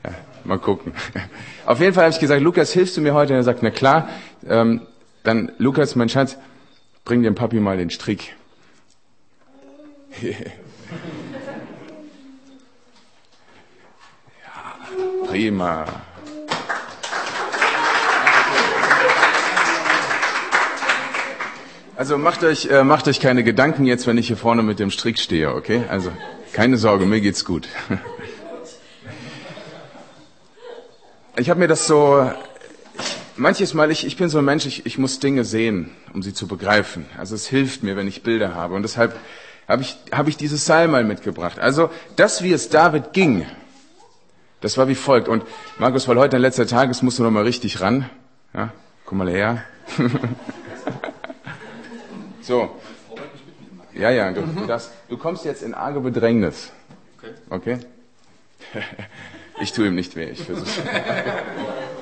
Ja, 0.03 0.11
mal 0.43 0.59
gucken. 0.59 0.93
Auf 1.65 1.79
jeden 1.79 1.93
Fall 1.93 2.03
habe 2.03 2.13
ich 2.13 2.19
gesagt, 2.19 2.41
Lukas, 2.41 2.71
hilfst 2.71 2.95
du 2.97 3.01
mir 3.01 3.13
heute? 3.13 3.33
Und 3.33 3.39
er 3.39 3.43
sagt, 3.43 3.63
na 3.63 3.71
klar. 3.71 4.09
Ähm, 4.47 4.81
dann, 5.23 5.51
Lukas, 5.57 5.95
mein 5.95 6.09
Schatz, 6.09 6.37
bring 7.05 7.23
dem 7.23 7.33
Papi 7.33 7.59
mal 7.59 7.77
den 7.77 7.89
Strick. 7.89 8.35
ja, 10.21 10.31
prima. 15.27 15.85
Also 21.97 22.17
macht 22.17 22.43
euch, 22.43 22.65
äh, 22.65 22.83
macht 22.83 23.07
euch 23.07 23.21
keine 23.21 23.43
Gedanken 23.43 23.85
jetzt, 23.85 24.05
wenn 24.05 24.17
ich 24.17 24.27
hier 24.27 24.35
vorne 24.35 24.63
mit 24.63 24.79
dem 24.79 24.91
Strick 24.91 25.17
stehe, 25.17 25.55
okay? 25.55 25.83
Also 25.89 26.11
keine 26.51 26.77
Sorge, 26.77 27.05
mir 27.05 27.21
geht's 27.21 27.45
gut. 27.45 27.67
Ich 31.37 31.49
habe 31.49 31.59
mir 31.59 31.67
das 31.67 31.85
so, 31.85 32.31
manches 33.35 33.73
Mal, 33.73 33.91
ich, 33.91 34.07
ich 34.07 34.15
bin 34.15 34.29
so 34.29 34.37
ein 34.37 34.45
Mensch, 34.45 34.65
ich, 34.65 34.85
ich 34.85 34.97
muss 34.97 35.19
Dinge 35.19 35.43
sehen, 35.43 35.91
um 36.13 36.23
sie 36.23 36.33
zu 36.33 36.47
begreifen. 36.47 37.07
Also 37.17 37.35
es 37.35 37.45
hilft 37.45 37.83
mir, 37.83 37.97
wenn 37.97 38.07
ich 38.07 38.23
Bilder 38.23 38.55
habe. 38.55 38.73
Und 38.73 38.83
deshalb 38.83 39.13
habe 39.67 39.81
ich, 39.81 39.97
hab 40.13 40.29
ich 40.29 40.37
dieses 40.37 40.65
Seil 40.65 40.87
mal 40.87 41.03
mitgebracht. 41.03 41.59
Also 41.59 41.89
das, 42.15 42.41
wie 42.41 42.53
es 42.53 42.69
David 42.69 43.11
ging, 43.11 43.45
das 44.61 44.77
war 44.77 44.87
wie 44.87 44.95
folgt. 44.95 45.27
Und 45.27 45.43
Markus, 45.77 46.07
weil 46.07 46.17
heute 46.17 46.37
ein 46.37 46.41
letzter 46.41 46.67
Tag 46.67 46.89
ist, 46.89 47.01
musst 47.01 47.19
du 47.19 47.23
noch 47.23 47.31
mal 47.31 47.43
richtig 47.43 47.81
ran. 47.81 48.09
Ja, 48.53 48.71
komm 49.03 49.17
mal 49.17 49.29
her. 49.29 49.61
so. 52.45 52.81
Ja, 53.93 54.09
ja, 54.11 54.31
du, 54.31 54.41
du, 54.41 54.65
darfst, 54.65 54.91
du 55.07 55.17
kommst 55.17 55.45
jetzt 55.45 55.63
in 55.63 55.73
arge 55.73 55.99
Bedrängnis. 55.99 56.71
Okay? 57.49 57.79
Ich 59.61 59.71
tue 59.71 59.87
ihm 59.87 59.95
nicht 59.95 60.15
weh, 60.17 60.31
ich 60.31 60.43
versuche. 60.43 60.81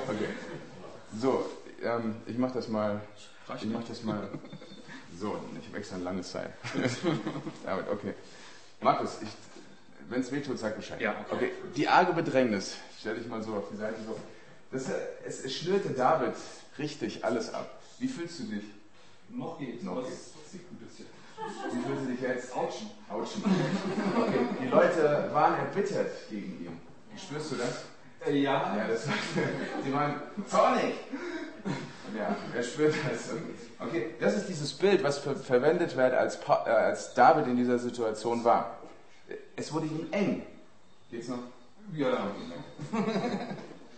Okay. 0.06 0.28
So, 1.18 1.48
ähm, 1.82 2.16
ich 2.26 2.36
mache 2.36 2.54
das 2.54 2.68
mal. 2.68 3.00
Ich 3.56 3.64
mache 3.66 3.84
das 3.88 4.02
mal. 4.02 4.28
So, 5.18 5.38
ich 5.58 5.68
habe 5.68 5.78
extra 5.78 5.96
ein 5.96 6.04
langes 6.04 6.32
Seil. 6.32 6.52
David, 7.64 7.88
okay. 7.90 8.14
Markus, 8.80 9.18
wenn 10.08 10.20
es 10.20 10.30
weh 10.32 10.40
tut, 10.40 10.58
sag 10.58 10.76
Bescheid. 10.76 11.00
Ja. 11.00 11.14
Okay, 11.30 11.52
die 11.76 11.88
arge 11.88 12.12
Bedrängnis. 12.12 12.76
Stell 12.98 13.14
dich 13.14 13.26
mal 13.28 13.42
so 13.42 13.54
auf 13.54 13.68
die 13.70 13.76
Seite. 13.76 13.96
So. 14.06 14.18
Das, 14.72 14.90
es, 15.24 15.44
es 15.44 15.54
schnürte 15.54 15.90
David 15.90 16.34
richtig 16.78 17.24
alles 17.24 17.54
ab. 17.54 17.80
Wie 17.98 18.08
fühlst 18.08 18.40
du 18.40 18.42
dich? 18.44 18.64
Noch 19.30 19.58
geht's. 19.58 19.82
Noch 19.82 20.04
geht's. 20.04 20.33
Sieht 20.54 20.68
gut 20.68 20.78
ist 20.88 20.96
hier. 20.96 21.06
Du 21.96 22.10
dich 22.10 22.20
jetzt? 22.20 22.56
Autschen. 22.56 22.90
Autschen. 23.08 23.42
Okay. 24.16 24.38
Die 24.62 24.68
Leute 24.68 25.30
waren 25.32 25.58
erbittert 25.58 26.10
gegen 26.30 26.64
ihn. 26.64 26.80
Spürst 27.16 27.52
du 27.52 27.56
das? 27.56 27.84
Äh, 28.26 28.38
ja. 28.38 28.76
Ja, 28.76 28.88
das 28.88 29.04
Sie 29.84 29.92
waren 29.92 30.20
zornig. 30.48 30.94
Ja, 32.16 32.36
er 32.54 32.62
spürt 32.62 32.94
das. 32.94 33.30
Okay, 33.80 34.14
das 34.20 34.36
ist 34.36 34.48
dieses 34.48 34.72
Bild, 34.74 35.02
was 35.02 35.18
ver 35.18 35.34
verwendet 35.34 35.96
wird, 35.96 36.12
als, 36.12 36.38
pa 36.38 36.64
äh, 36.66 36.70
als 36.70 37.14
David 37.14 37.46
in 37.48 37.56
dieser 37.56 37.78
Situation 37.78 38.44
war. 38.44 38.78
Es 39.56 39.72
wurde 39.72 39.86
ihm 39.86 40.06
eng. 40.12 40.42
Geht's 41.10 41.28
noch? 41.28 41.38
Ja, 41.92 42.10
ja. 42.10 42.30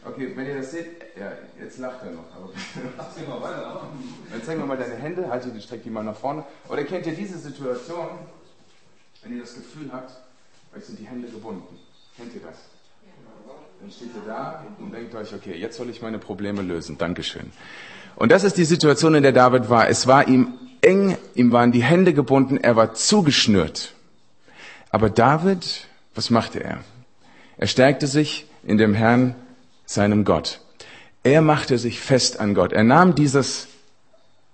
Okay, 0.09 0.33
wenn 0.35 0.47
ihr 0.47 0.57
das 0.57 0.71
seht, 0.71 1.03
ja, 1.19 1.33
jetzt 1.61 1.79
lacht 1.79 2.05
er 2.05 2.13
noch. 2.13 2.25
Aber 2.37 2.49
sehen 3.15 3.27
wir 3.27 3.43
weiter. 3.43 3.89
dann 4.31 4.43
zeigen 4.43 4.61
wir 4.61 4.67
mal 4.67 4.77
deine 4.77 4.95
Hände, 4.95 5.29
haltet 5.29 5.55
die, 5.57 5.61
streckt 5.61 5.85
die 5.85 5.91
mal 5.91 6.05
nach 6.05 6.17
vorne. 6.17 6.45
Oder 6.69 6.85
kennt 6.85 7.07
ihr 7.07 7.15
diese 7.15 7.39
Situation, 7.39 8.07
wenn 9.23 9.35
ihr 9.35 9.41
das 9.41 9.55
Gefühl 9.55 9.91
habt, 9.93 10.13
euch 10.77 10.85
sind 10.85 10.99
die 10.99 11.07
Hände 11.07 11.29
gebunden? 11.29 11.79
Kennt 12.17 12.35
ihr 12.35 12.41
das? 12.41 12.57
Dann 13.81 13.91
steht 13.91 14.09
ihr 14.15 14.23
da 14.27 14.65
und 14.79 14.93
denkt 14.93 15.15
euch, 15.15 15.35
okay, 15.35 15.55
jetzt 15.55 15.77
soll 15.77 15.91
ich 15.91 16.01
meine 16.01 16.19
Probleme 16.19 16.63
lösen. 16.63 16.97
Dankeschön. 16.99 17.51
Und 18.15 18.33
das 18.33 18.45
ist 18.45 18.57
die 18.57 18.65
Situation, 18.65 19.15
in 19.15 19.23
der 19.23 19.33
David 19.33 19.69
war. 19.69 19.89
Es 19.89 20.07
war 20.07 20.27
ihm 20.27 20.55
eng, 20.81 21.19
ihm 21.35 21.53
waren 21.53 21.73
die 21.73 21.83
Hände 21.83 22.15
gebunden, 22.15 22.57
er 22.57 22.77
war 22.77 22.95
zugeschnürt. 22.95 23.95
Aber 24.91 25.11
David, 25.11 25.87
was 26.15 26.31
machte 26.31 26.63
er? 26.63 26.79
Er 27.59 27.67
stärkte 27.67 28.07
sich 28.07 28.47
in 28.65 28.79
dem 28.79 28.95
Herrn, 28.95 29.35
seinem 29.87 30.25
Gott. 30.25 30.61
Er 31.23 31.41
machte 31.41 31.79
sich 31.79 32.01
fest 32.01 32.39
an 32.39 32.55
Gott. 32.55 32.73
Er 32.73 32.85
nahm 32.85 33.15
dieses, 33.15 33.69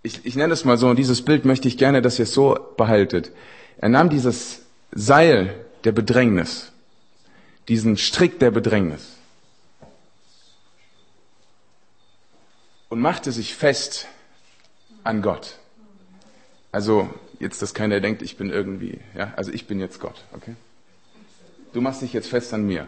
ich, 0.02 0.24
ich 0.24 0.36
nenne 0.36 0.54
es 0.54 0.64
mal 0.64 0.78
so, 0.78 0.94
dieses 0.94 1.22
Bild 1.22 1.44
möchte 1.44 1.68
ich 1.68 1.76
gerne, 1.76 2.02
dass 2.02 2.18
ihr 2.18 2.24
es 2.24 2.32
so 2.32 2.58
behaltet. 2.76 3.32
Er 3.78 3.88
nahm 3.88 4.08
dieses 4.08 4.62
Seil 4.92 5.54
der 5.84 5.92
Bedrängnis, 5.92 6.70
diesen 7.68 7.96
Strick 7.96 8.38
der 8.38 8.50
Bedrängnis 8.50 9.16
und 12.92 13.00
machte 13.00 13.32
sich 13.32 13.54
fest 13.54 14.06
an 15.02 15.22
Gott. 15.22 15.56
Also 16.72 17.08
jetzt, 17.38 17.62
dass 17.62 17.72
keiner 17.72 18.00
denkt, 18.00 18.20
ich 18.20 18.36
bin 18.36 18.50
irgendwie, 18.50 19.00
ja, 19.16 19.32
also 19.34 19.50
ich 19.50 19.66
bin 19.66 19.80
jetzt 19.80 19.98
Gott, 19.98 20.24
okay? 20.32 20.54
Du 21.72 21.80
machst 21.80 22.02
dich 22.02 22.12
jetzt 22.12 22.28
fest 22.28 22.52
an 22.52 22.66
mir. 22.66 22.86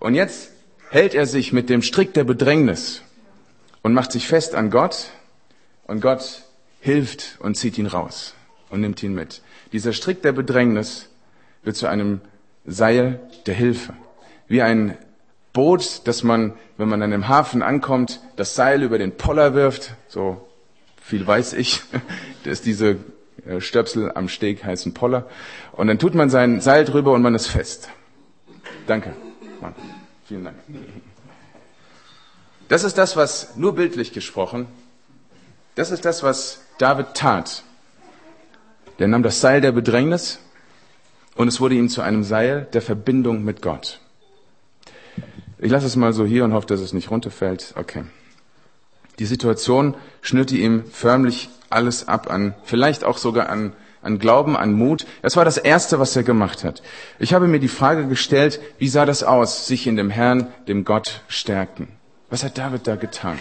Und 0.00 0.14
jetzt 0.14 0.50
hält 0.90 1.14
er 1.14 1.26
sich 1.26 1.52
mit 1.52 1.68
dem 1.68 1.82
Strick 1.82 2.14
der 2.14 2.24
Bedrängnis 2.24 3.02
und 3.82 3.92
macht 3.94 4.12
sich 4.12 4.26
fest 4.26 4.54
an 4.54 4.70
Gott 4.70 5.10
und 5.86 6.00
Gott 6.00 6.42
hilft 6.80 7.36
und 7.40 7.56
zieht 7.56 7.78
ihn 7.78 7.86
raus 7.86 8.34
und 8.70 8.80
nimmt 8.80 9.02
ihn 9.02 9.14
mit. 9.14 9.42
Dieser 9.72 9.92
Strick 9.92 10.22
der 10.22 10.32
Bedrängnis 10.32 11.08
wird 11.62 11.76
zu 11.76 11.86
einem 11.86 12.20
Seil 12.66 13.20
der 13.46 13.54
Hilfe. 13.54 13.94
Wie 14.48 14.62
ein 14.62 14.96
Boot, 15.52 16.02
das 16.04 16.22
man, 16.22 16.54
wenn 16.76 16.88
man 16.88 17.02
an 17.02 17.12
einem 17.12 17.28
Hafen 17.28 17.62
ankommt, 17.62 18.20
das 18.36 18.54
Seil 18.54 18.82
über 18.82 18.98
den 18.98 19.16
Poller 19.16 19.54
wirft, 19.54 19.94
so 20.08 20.46
viel 21.00 21.26
weiß 21.26 21.52
ich, 21.54 21.82
dass 22.44 22.60
diese 22.60 22.96
äh, 23.46 23.60
Stöpsel 23.60 24.12
am 24.14 24.28
Steg 24.28 24.64
heißen 24.64 24.94
Poller. 24.94 25.28
Und 25.72 25.86
dann 25.86 25.98
tut 25.98 26.14
man 26.14 26.30
sein 26.30 26.60
Seil 26.60 26.84
drüber 26.84 27.12
und 27.12 27.22
man 27.22 27.34
ist 27.34 27.46
fest. 27.46 27.88
Danke. 28.86 29.14
Mann. 29.60 29.74
Vielen 30.26 30.44
Dank. 30.44 30.56
Das 32.68 32.82
ist 32.82 32.96
das, 32.96 33.16
was 33.16 33.56
nur 33.56 33.74
bildlich 33.74 34.12
gesprochen, 34.12 34.66
das 35.74 35.90
ist 35.90 36.04
das, 36.04 36.22
was 36.22 36.62
David 36.78 37.14
tat. 37.14 37.62
Der 38.98 39.08
nahm 39.08 39.22
das 39.22 39.40
Seil 39.40 39.60
der 39.60 39.72
Bedrängnis 39.72 40.38
und 41.34 41.48
es 41.48 41.60
wurde 41.60 41.74
ihm 41.74 41.88
zu 41.88 42.00
einem 42.00 42.22
Seil 42.22 42.68
der 42.72 42.80
Verbindung 42.80 43.44
mit 43.44 43.60
Gott. 43.60 44.00
Ich 45.58 45.70
lasse 45.70 45.86
es 45.86 45.96
mal 45.96 46.12
so 46.12 46.24
hier 46.24 46.44
und 46.44 46.52
hoffe, 46.52 46.66
dass 46.66 46.80
es 46.80 46.92
nicht 46.92 47.10
runterfällt. 47.10 47.74
Okay. 47.76 48.04
Die 49.18 49.26
Situation 49.26 49.94
schnürte 50.22 50.56
ihm 50.56 50.84
förmlich 50.90 51.48
alles 51.70 52.06
ab 52.08 52.30
an, 52.30 52.54
vielleicht 52.64 53.04
auch 53.04 53.18
sogar 53.18 53.48
an, 53.48 53.72
an 54.04 54.18
Glauben, 54.18 54.56
an 54.56 54.72
Mut. 54.72 55.06
Das 55.22 55.36
war 55.36 55.44
das 55.44 55.56
Erste, 55.56 55.98
was 55.98 56.14
er 56.14 56.22
gemacht 56.22 56.62
hat. 56.62 56.82
Ich 57.18 57.34
habe 57.34 57.48
mir 57.48 57.58
die 57.58 57.68
Frage 57.68 58.06
gestellt, 58.06 58.60
wie 58.78 58.88
sah 58.88 59.06
das 59.06 59.22
aus, 59.22 59.66
sich 59.66 59.86
in 59.86 59.96
dem 59.96 60.10
Herrn, 60.10 60.52
dem 60.68 60.84
Gott 60.84 61.22
stärken? 61.28 61.88
Was 62.30 62.44
hat 62.44 62.58
David 62.58 62.86
da 62.86 62.96
getan? 62.96 63.38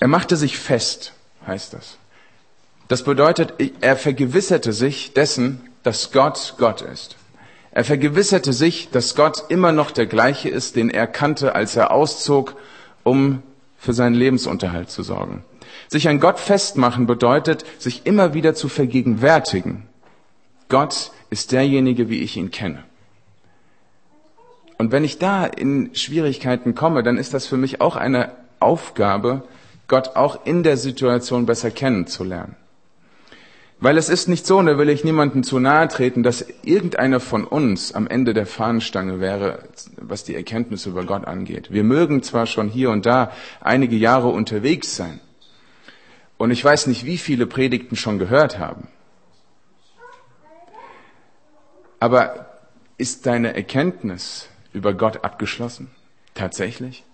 Er 0.00 0.08
machte 0.08 0.36
sich 0.36 0.58
fest, 0.58 1.12
heißt 1.46 1.72
das. 1.72 1.98
Das 2.88 3.02
bedeutet, 3.02 3.54
er 3.80 3.96
vergewisserte 3.96 4.72
sich 4.72 5.12
dessen, 5.14 5.60
dass 5.82 6.12
Gott 6.12 6.54
Gott 6.58 6.82
ist. 6.82 7.16
Er 7.72 7.84
vergewisserte 7.84 8.52
sich, 8.52 8.90
dass 8.90 9.14
Gott 9.14 9.44
immer 9.48 9.72
noch 9.72 9.90
der 9.90 10.06
gleiche 10.06 10.48
ist, 10.48 10.76
den 10.76 10.88
er 10.90 11.06
kannte, 11.06 11.54
als 11.54 11.76
er 11.76 11.90
auszog, 11.90 12.56
um 13.02 13.42
für 13.78 13.92
seinen 13.92 14.14
Lebensunterhalt 14.14 14.90
zu 14.90 15.02
sorgen. 15.02 15.44
Sich 15.88 16.08
an 16.08 16.20
Gott 16.20 16.38
festmachen 16.38 17.06
bedeutet, 17.06 17.64
sich 17.78 18.06
immer 18.06 18.34
wieder 18.34 18.54
zu 18.54 18.68
vergegenwärtigen. 18.68 19.86
Gott 20.68 21.12
ist 21.30 21.52
derjenige, 21.52 22.08
wie 22.08 22.22
ich 22.22 22.36
ihn 22.36 22.50
kenne. 22.50 22.82
Und 24.78 24.92
wenn 24.92 25.04
ich 25.04 25.18
da 25.18 25.46
in 25.46 25.94
Schwierigkeiten 25.94 26.74
komme, 26.74 27.02
dann 27.02 27.16
ist 27.16 27.34
das 27.34 27.46
für 27.46 27.56
mich 27.56 27.80
auch 27.80 27.96
eine 27.96 28.32
Aufgabe, 28.60 29.44
Gott 29.88 30.16
auch 30.16 30.44
in 30.44 30.62
der 30.62 30.76
Situation 30.76 31.46
besser 31.46 31.70
kennenzulernen. 31.70 32.56
Weil 33.78 33.98
es 33.98 34.08
ist 34.08 34.28
nicht 34.28 34.46
so, 34.46 34.58
und 34.58 34.66
da 34.66 34.78
will 34.78 34.88
ich 34.88 35.04
niemandem 35.04 35.42
zu 35.42 35.60
nahe 35.60 35.86
treten, 35.88 36.22
dass 36.22 36.46
irgendeiner 36.62 37.20
von 37.20 37.44
uns 37.44 37.94
am 37.94 38.06
Ende 38.06 38.32
der 38.32 38.46
Fahnenstange 38.46 39.20
wäre, 39.20 39.64
was 39.96 40.24
die 40.24 40.34
Erkenntnis 40.34 40.86
über 40.86 41.04
Gott 41.04 41.26
angeht. 41.26 41.70
Wir 41.70 41.84
mögen 41.84 42.22
zwar 42.22 42.46
schon 42.46 42.68
hier 42.68 42.90
und 42.90 43.04
da 43.04 43.30
einige 43.60 43.96
Jahre 43.96 44.28
unterwegs 44.28 44.96
sein. 44.96 45.20
Und 46.38 46.50
ich 46.50 46.64
weiß 46.64 46.86
nicht, 46.86 47.04
wie 47.04 47.18
viele 47.18 47.46
Predigten 47.46 47.96
schon 47.96 48.18
gehört 48.18 48.58
haben. 48.58 48.88
Aber 51.98 52.58
ist 52.98 53.26
deine 53.26 53.54
Erkenntnis 53.54 54.48
über 54.72 54.92
Gott 54.92 55.24
abgeschlossen? 55.24 55.90
Tatsächlich? 56.34 57.04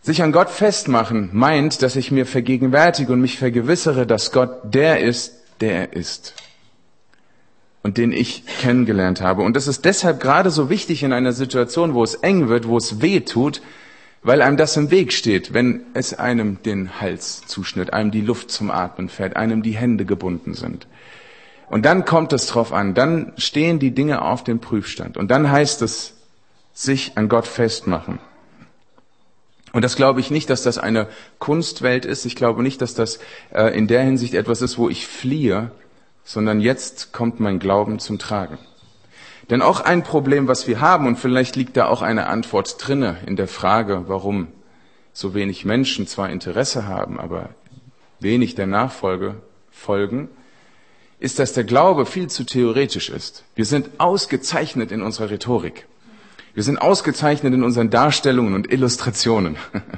Sich 0.00 0.22
an 0.22 0.32
Gott 0.32 0.48
festmachen 0.48 1.30
meint, 1.32 1.82
dass 1.82 1.96
ich 1.96 2.10
mir 2.10 2.24
vergegenwärtige 2.24 3.12
und 3.12 3.20
mich 3.20 3.38
vergewissere, 3.38 4.06
dass 4.06 4.32
Gott 4.32 4.60
der 4.62 5.00
ist, 5.00 5.34
der 5.60 5.72
er 5.72 5.92
ist. 5.92 6.34
und 7.82 7.96
den 7.96 8.12
ich 8.12 8.44
kennengelernt 8.60 9.20
habe. 9.20 9.42
Und 9.42 9.56
das 9.56 9.66
ist 9.66 9.84
deshalb 9.84 10.20
gerade 10.20 10.50
so 10.50 10.68
wichtig 10.68 11.02
in 11.02 11.12
einer 11.12 11.32
Situation, 11.32 11.94
wo 11.94 12.02
es 12.02 12.16
eng 12.16 12.48
wird, 12.48 12.68
wo 12.68 12.76
es 12.76 13.00
weh 13.00 13.20
tut, 13.20 13.62
weil 14.22 14.42
einem 14.42 14.56
das 14.56 14.76
im 14.76 14.90
Weg 14.90 15.12
steht, 15.12 15.54
wenn 15.54 15.86
es 15.94 16.18
einem 16.18 16.62
den 16.62 17.00
Hals 17.00 17.46
zuschnitt, 17.46 17.92
einem 17.92 18.10
die 18.10 18.20
Luft 18.20 18.50
zum 18.50 18.70
Atmen 18.70 19.08
fällt, 19.08 19.36
einem 19.36 19.62
die 19.62 19.76
Hände 19.76 20.04
gebunden 20.04 20.54
sind. 20.54 20.86
Und 21.68 21.84
dann 21.84 22.04
kommt 22.04 22.32
es 22.32 22.46
drauf 22.46 22.72
an, 22.72 22.94
dann 22.94 23.32
stehen 23.36 23.78
die 23.78 23.90
Dinge 23.90 24.22
auf 24.22 24.42
dem 24.42 24.58
Prüfstand. 24.58 25.16
Und 25.16 25.30
dann 25.30 25.50
heißt 25.50 25.82
es, 25.82 26.14
sich 26.72 27.12
an 27.16 27.28
Gott 27.28 27.46
festmachen. 27.46 28.20
Und 29.72 29.82
das 29.82 29.96
glaube 29.96 30.20
ich 30.20 30.30
nicht, 30.30 30.48
dass 30.48 30.62
das 30.62 30.78
eine 30.78 31.08
Kunstwelt 31.38 32.04
ist. 32.04 32.24
Ich 32.24 32.36
glaube 32.36 32.62
nicht, 32.62 32.80
dass 32.80 32.94
das 32.94 33.18
äh, 33.52 33.76
in 33.76 33.86
der 33.86 34.02
Hinsicht 34.02 34.34
etwas 34.34 34.62
ist, 34.62 34.78
wo 34.78 34.88
ich 34.88 35.06
fliehe, 35.06 35.70
sondern 36.24 36.60
jetzt 36.60 37.12
kommt 37.12 37.40
mein 37.40 37.58
Glauben 37.58 37.98
zum 37.98 38.18
Tragen. 38.18 38.58
Denn 39.50 39.62
auch 39.62 39.80
ein 39.80 40.02
Problem, 40.02 40.46
was 40.46 40.66
wir 40.66 40.80
haben, 40.80 41.06
und 41.06 41.16
vielleicht 41.16 41.56
liegt 41.56 41.76
da 41.76 41.86
auch 41.86 42.02
eine 42.02 42.26
Antwort 42.26 42.76
drinne 42.78 43.16
in 43.26 43.36
der 43.36 43.48
Frage, 43.48 44.04
warum 44.06 44.48
so 45.12 45.34
wenig 45.34 45.64
Menschen 45.64 46.06
zwar 46.06 46.28
Interesse 46.30 46.86
haben, 46.86 47.18
aber 47.18 47.50
wenig 48.20 48.54
der 48.54 48.66
Nachfolge 48.66 49.36
folgen, 49.70 50.28
ist, 51.18 51.38
dass 51.38 51.52
der 51.52 51.64
Glaube 51.64 52.06
viel 52.06 52.28
zu 52.28 52.44
theoretisch 52.44 53.08
ist. 53.08 53.44
Wir 53.54 53.64
sind 53.64 53.98
ausgezeichnet 53.98 54.92
in 54.92 55.02
unserer 55.02 55.30
Rhetorik. 55.30 55.86
Wir 56.54 56.62
sind 56.62 56.78
ausgezeichnet 56.78 57.54
in 57.54 57.62
unseren 57.62 57.90
Darstellungen 57.90 58.54
und 58.54 58.70
Illustrationen. 58.70 59.56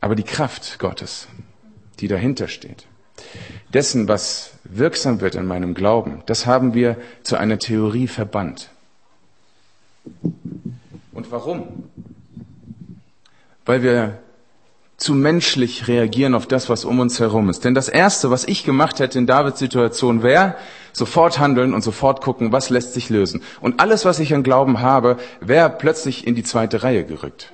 Aber 0.00 0.14
die 0.14 0.22
Kraft 0.22 0.78
Gottes, 0.78 1.28
die 2.00 2.08
dahinter 2.08 2.48
steht, 2.48 2.86
dessen, 3.72 4.08
was 4.08 4.52
wirksam 4.64 5.20
wird 5.20 5.34
in 5.34 5.46
meinem 5.46 5.74
Glauben, 5.74 6.22
das 6.26 6.46
haben 6.46 6.74
wir 6.74 6.96
zu 7.22 7.36
einer 7.36 7.58
Theorie 7.58 8.08
verbannt. 8.08 8.70
Und 11.12 11.30
warum? 11.30 11.90
Weil 13.64 13.82
wir 13.82 14.18
zu 14.96 15.14
menschlich 15.14 15.88
reagieren 15.88 16.34
auf 16.34 16.46
das, 16.46 16.68
was 16.68 16.84
um 16.84 17.00
uns 17.00 17.20
herum 17.20 17.48
ist. 17.48 17.64
Denn 17.64 17.74
das 17.74 17.88
Erste, 17.88 18.30
was 18.30 18.44
ich 18.44 18.64
gemacht 18.64 19.00
hätte 19.00 19.18
in 19.18 19.26
Davids 19.26 19.58
Situation, 19.58 20.22
wäre 20.22 20.56
sofort 20.92 21.38
handeln 21.38 21.72
und 21.72 21.82
sofort 21.82 22.20
gucken, 22.20 22.52
was 22.52 22.68
lässt 22.68 22.92
sich 22.92 23.08
lösen. 23.08 23.42
Und 23.62 23.80
alles, 23.80 24.04
was 24.04 24.18
ich 24.18 24.34
an 24.34 24.42
Glauben 24.42 24.80
habe, 24.80 25.16
wäre 25.40 25.70
plötzlich 25.70 26.26
in 26.26 26.34
die 26.34 26.42
zweite 26.42 26.82
Reihe 26.82 27.04
gerückt. 27.04 27.52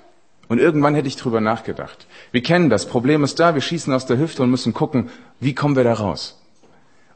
Und 0.48 0.58
irgendwann 0.58 0.94
hätte 0.94 1.08
ich 1.08 1.16
drüber 1.16 1.40
nachgedacht. 1.40 2.06
Wir 2.36 2.42
kennen 2.42 2.68
das. 2.68 2.84
Problem 2.84 3.24
ist 3.24 3.40
da, 3.40 3.54
wir 3.54 3.62
schießen 3.62 3.94
aus 3.94 4.04
der 4.04 4.18
Hüfte 4.18 4.42
und 4.42 4.50
müssen 4.50 4.74
gucken, 4.74 5.08
wie 5.40 5.54
kommen 5.54 5.74
wir 5.74 5.84
da 5.84 5.94
raus. 5.94 6.38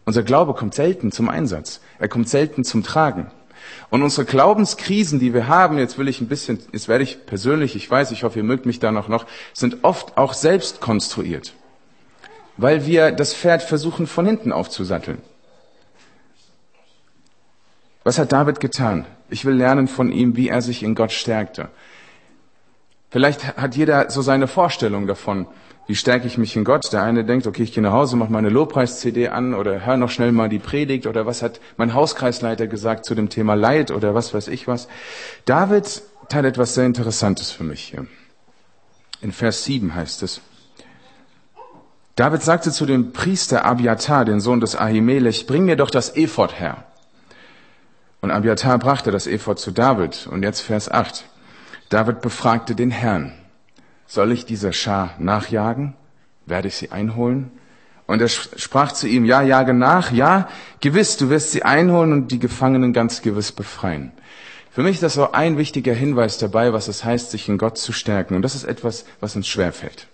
Unser 0.07 0.23
Glaube 0.23 0.55
kommt 0.55 0.73
selten 0.73 1.12
zum 1.12 1.29
Einsatz. 1.29 1.83
Er 1.99 2.09
kommt 2.09 2.27
selten 2.27 2.65
zum 2.65 2.83
Tragen. 2.83 3.31
Und 3.91 4.03
unsere 4.03 4.25
Glaubenskrisen, 4.25 5.21
die 5.21 5.35
wir 5.35 5.47
haben, 5.47 5.77
jetzt 5.77 5.99
will 5.99 6.09
ich 6.09 6.23
ein 6.23 6.29
bisschen, 6.29 6.61
jetzt 6.73 6.89
werde 6.89 7.05
ich 7.05 7.27
persönlich, 7.27 7.77
ich 7.77 7.91
weiß, 7.91 8.12
ich 8.12 8.25
hoffe, 8.25 8.39
ihr 8.39 8.45
mögt 8.45 8.65
mich 8.65 8.81
da 8.81 8.93
noch 8.93 9.09
noch, 9.09 9.27
sind 9.53 9.85
oft 9.85 10.17
auch 10.17 10.33
selbst 10.33 10.81
konstruiert. 10.81 11.53
Weil 12.57 12.87
wir 12.87 13.12
das 13.12 13.35
Pferd 13.35 13.62
versuchen 13.62 14.07
von 14.07 14.25
hinten 14.25 14.53
aufzusatteln. 14.53 15.19
Was 18.05 18.19
hat 18.19 18.33
David 18.33 18.59
getan? 18.59 19.05
Ich 19.29 19.45
will 19.45 19.57
lernen 19.57 19.87
von 19.87 20.12
ihm, 20.12 20.37
wie 20.37 20.49
er 20.49 20.62
sich 20.62 20.83
in 20.83 20.95
Gott 20.95 21.12
stärkte. 21.12 21.69
Vielleicht 23.11 23.57
hat 23.57 23.75
jeder 23.75 24.09
so 24.11 24.23
seine 24.23 24.47
Vorstellung 24.47 25.07
davon, 25.09 25.47
wie 25.88 25.97
stärke 25.97 26.29
ich 26.29 26.38
mich 26.38 26.55
in 26.55 26.62
Gott. 26.62 26.93
Der 26.93 27.02
eine 27.02 27.25
denkt, 27.25 27.49
okay, 27.49 27.64
ich 27.64 27.73
gehe 27.73 27.83
nach 27.83 27.93
Hause, 27.93 28.17
mache 28.17 28.31
meine 28.31 28.49
Lobpreis-CD 28.49 29.29
an 29.29 29.55
oder 29.55 29.85
hör 29.85 29.97
noch 29.97 30.11
schnell 30.11 30.31
mal 30.31 30.49
die 30.49 30.61
Predigt 30.61 31.09
oder 31.09 31.26
was 31.26 31.43
hat 31.43 31.61
mein 31.76 31.93
Hauskreisleiter 31.93 32.69
gesagt 32.69 33.05
zu 33.05 33.17
dem 33.17 33.29
Thema 33.29 33.55
Leid 33.55 33.90
oder 33.90 34.14
was 34.14 34.33
weiß 34.33 34.47
ich 34.47 34.69
was. 34.69 34.87
David 35.45 36.02
teilt 36.29 36.47
etwas 36.47 36.75
sehr 36.75 36.87
Interessantes 36.87 37.50
für 37.50 37.64
mich 37.64 37.83
hier. 37.83 38.07
In 39.21 39.33
Vers 39.33 39.64
7 39.64 39.93
heißt 39.93 40.23
es, 40.23 40.40
David 42.15 42.43
sagte 42.43 42.71
zu 42.71 42.87
dem 42.87 43.13
Priester 43.13 43.65
Abiatar, 43.65 44.25
den 44.25 44.41
Sohn 44.41 44.61
des 44.61 44.76
Ahimelech, 44.76 45.47
bring 45.47 45.65
mir 45.65 45.76
doch 45.76 45.91
das 45.91 46.15
Ephod 46.17 46.61
her. 46.61 46.85
Und 48.21 48.30
Abiatar 48.30 48.78
brachte 48.78 49.11
das 49.11 49.26
Ephod 49.26 49.58
zu 49.58 49.71
David. 49.71 50.28
Und 50.30 50.43
jetzt 50.43 50.61
Vers 50.61 50.91
8. 50.91 51.25
David 51.91 52.23
befragte 52.23 52.75
den 52.75 52.93
Herrn, 52.93 53.33
soll 54.07 54.33
ich 54.33 54.47
dieser 54.47 54.73
Schar 54.73 55.15
nachjagen? 55.19 55.95
Werde 56.47 56.69
ich 56.69 56.76
sie 56.76 56.93
einholen? 56.93 57.50
Und 58.07 58.21
er 58.21 58.29
sprach 58.29 58.93
zu 58.93 59.07
ihm, 59.07 59.25
ja, 59.25 59.43
jage 59.43 59.75
nach, 59.75 60.11
ja, 60.11 60.49
gewiss, 60.81 61.17
du 61.17 61.31
wirst 61.31 61.53
sie 61.53 61.65
einholen 61.65 62.13
und 62.13 62.29
die 62.29 62.39
Gefangenen 62.39 62.93
ganz 62.93 63.23
gewiss 63.23 63.53
befreien. 63.53 64.13
Für 64.73 64.83
mich 64.83 64.95
ist 64.95 65.03
das 65.03 65.15
so 65.15 65.33
ein 65.33 65.59
wichtiger 65.59 65.93
Hinweis 65.93 66.39
dabei, 66.39 66.73
was 66.73 66.89
es 66.89 67.05
heißt, 67.05 67.33
sich 67.33 67.49
in 67.49 67.59
Gott 67.59 67.76
zu 67.76 67.93
stärken. 67.93 68.35
Und 68.35 68.43
das 68.43 68.55
ist 68.55 68.65
etwas, 68.65 69.05
was 69.19 69.35
uns 69.35 69.49
schwerfällt. 69.49 70.07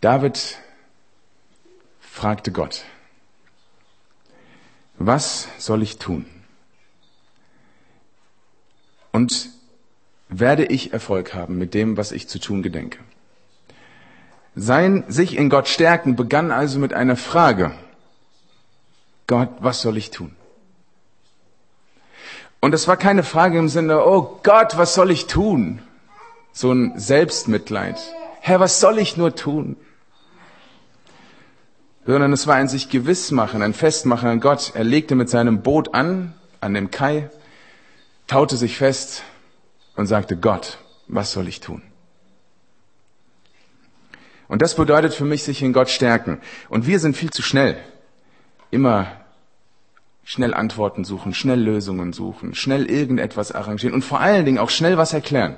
David 0.00 0.58
fragte 2.00 2.50
Gott, 2.50 2.84
was 4.98 5.48
soll 5.58 5.82
ich 5.82 5.98
tun? 5.98 6.26
Und 9.18 9.50
werde 10.28 10.64
ich 10.64 10.92
Erfolg 10.92 11.34
haben 11.34 11.58
mit 11.58 11.74
dem, 11.74 11.96
was 11.96 12.12
ich 12.12 12.28
zu 12.28 12.38
tun 12.38 12.62
gedenke? 12.62 13.00
Sein 14.54 15.02
sich 15.08 15.36
in 15.36 15.50
Gott 15.50 15.66
stärken 15.66 16.14
begann 16.14 16.52
also 16.52 16.78
mit 16.78 16.94
einer 16.94 17.16
Frage. 17.16 17.72
Gott, 19.26 19.48
was 19.58 19.82
soll 19.82 19.96
ich 19.96 20.12
tun? 20.12 20.36
Und 22.60 22.72
es 22.74 22.86
war 22.86 22.96
keine 22.96 23.24
Frage 23.24 23.58
im 23.58 23.68
Sinne, 23.68 24.06
oh 24.06 24.38
Gott, 24.44 24.78
was 24.78 24.94
soll 24.94 25.10
ich 25.10 25.26
tun? 25.26 25.82
So 26.52 26.70
ein 26.70 26.96
Selbstmitleid. 26.96 27.98
Herr, 28.40 28.60
was 28.60 28.78
soll 28.78 29.00
ich 29.00 29.16
nur 29.16 29.34
tun? 29.34 29.74
Sondern 32.06 32.32
es 32.32 32.46
war 32.46 32.54
ein 32.54 32.68
sich 32.68 32.88
gewiss 32.88 33.32
machen, 33.32 33.62
ein 33.62 33.74
Festmachen 33.74 34.28
an 34.28 34.38
Gott. 34.38 34.70
Er 34.76 34.84
legte 34.84 35.16
mit 35.16 35.28
seinem 35.28 35.62
Boot 35.62 35.92
an, 35.92 36.34
an 36.60 36.72
dem 36.72 36.92
Kai, 36.92 37.30
taute 38.28 38.56
sich 38.56 38.76
fest 38.76 39.24
und 39.96 40.06
sagte, 40.06 40.36
Gott, 40.36 40.78
was 41.08 41.32
soll 41.32 41.48
ich 41.48 41.58
tun? 41.58 41.82
Und 44.46 44.62
das 44.62 44.76
bedeutet 44.76 45.12
für 45.12 45.24
mich, 45.24 45.42
sich 45.42 45.62
in 45.62 45.72
Gott 45.72 45.90
stärken. 45.90 46.40
Und 46.68 46.86
wir 46.86 47.00
sind 47.00 47.16
viel 47.16 47.30
zu 47.30 47.42
schnell. 47.42 47.76
Immer 48.70 49.08
schnell 50.24 50.54
Antworten 50.54 51.04
suchen, 51.04 51.34
schnell 51.34 51.60
Lösungen 51.60 52.12
suchen, 52.12 52.54
schnell 52.54 52.90
irgendetwas 52.90 53.50
arrangieren 53.52 53.94
und 53.94 54.02
vor 54.02 54.20
allen 54.20 54.44
Dingen 54.44 54.58
auch 54.58 54.70
schnell 54.70 54.98
was 54.98 55.14
erklären. 55.14 55.56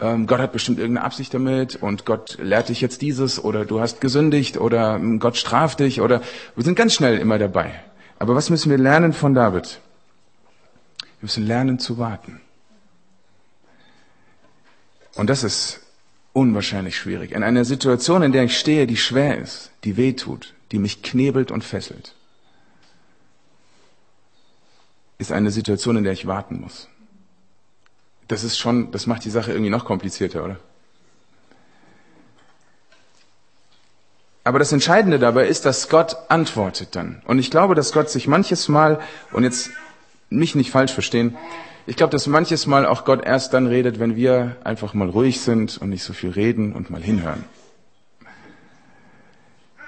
Ähm, 0.00 0.26
Gott 0.26 0.40
hat 0.40 0.52
bestimmt 0.52 0.78
irgendeine 0.78 1.06
Absicht 1.06 1.32
damit 1.32 1.76
und 1.76 2.04
Gott 2.04 2.36
lehrt 2.40 2.68
dich 2.68 2.82
jetzt 2.82 3.00
dieses 3.00 3.42
oder 3.42 3.64
du 3.64 3.80
hast 3.80 4.02
gesündigt 4.02 4.58
oder 4.58 5.00
Gott 5.18 5.36
straft 5.38 5.80
dich 5.80 6.02
oder 6.02 6.20
wir 6.54 6.64
sind 6.64 6.76
ganz 6.76 6.94
schnell 6.94 7.18
immer 7.18 7.38
dabei. 7.38 7.72
Aber 8.18 8.34
was 8.34 8.50
müssen 8.50 8.70
wir 8.70 8.78
lernen 8.78 9.14
von 9.14 9.34
David? 9.34 9.80
Wir 11.20 11.26
müssen 11.26 11.46
lernen 11.46 11.78
zu 11.78 11.98
warten. 11.98 12.40
Und 15.14 15.28
das 15.28 15.42
ist 15.42 15.80
unwahrscheinlich 16.32 16.96
schwierig. 16.96 17.32
In 17.32 17.42
einer 17.42 17.64
Situation, 17.64 18.22
in 18.22 18.32
der 18.32 18.44
ich 18.44 18.56
stehe, 18.56 18.86
die 18.86 18.96
schwer 18.96 19.38
ist, 19.38 19.72
die 19.82 19.96
weh 19.96 20.12
tut, 20.12 20.54
die 20.70 20.78
mich 20.78 21.02
knebelt 21.02 21.50
und 21.50 21.64
fesselt, 21.64 22.14
ist 25.18 25.32
eine 25.32 25.50
Situation, 25.50 25.96
in 25.96 26.04
der 26.04 26.12
ich 26.12 26.28
warten 26.28 26.60
muss. 26.60 26.88
Das 28.28 28.44
ist 28.44 28.56
schon, 28.58 28.92
das 28.92 29.06
macht 29.06 29.24
die 29.24 29.30
Sache 29.30 29.50
irgendwie 29.50 29.70
noch 29.70 29.84
komplizierter, 29.84 30.44
oder? 30.44 30.60
Aber 34.44 34.58
das 34.58 34.72
Entscheidende 34.72 35.18
dabei 35.18 35.48
ist, 35.48 35.66
dass 35.66 35.88
Gott 35.88 36.16
antwortet 36.28 36.94
dann. 36.94 37.22
Und 37.26 37.38
ich 37.38 37.50
glaube, 37.50 37.74
dass 37.74 37.92
Gott 37.92 38.08
sich 38.08 38.28
manches 38.28 38.68
Mal, 38.68 39.00
und 39.32 39.42
jetzt 39.42 39.70
mich 40.30 40.54
nicht 40.54 40.70
falsch 40.70 40.92
verstehen. 40.92 41.36
Ich 41.86 41.96
glaube, 41.96 42.10
dass 42.10 42.26
manches 42.26 42.66
Mal 42.66 42.86
auch 42.86 43.04
Gott 43.04 43.24
erst 43.24 43.54
dann 43.54 43.66
redet, 43.66 43.98
wenn 43.98 44.14
wir 44.14 44.56
einfach 44.62 44.92
mal 44.92 45.08
ruhig 45.08 45.40
sind 45.40 45.78
und 45.78 45.88
nicht 45.88 46.04
so 46.04 46.12
viel 46.12 46.30
reden 46.30 46.74
und 46.74 46.90
mal 46.90 47.02
hinhören. 47.02 47.44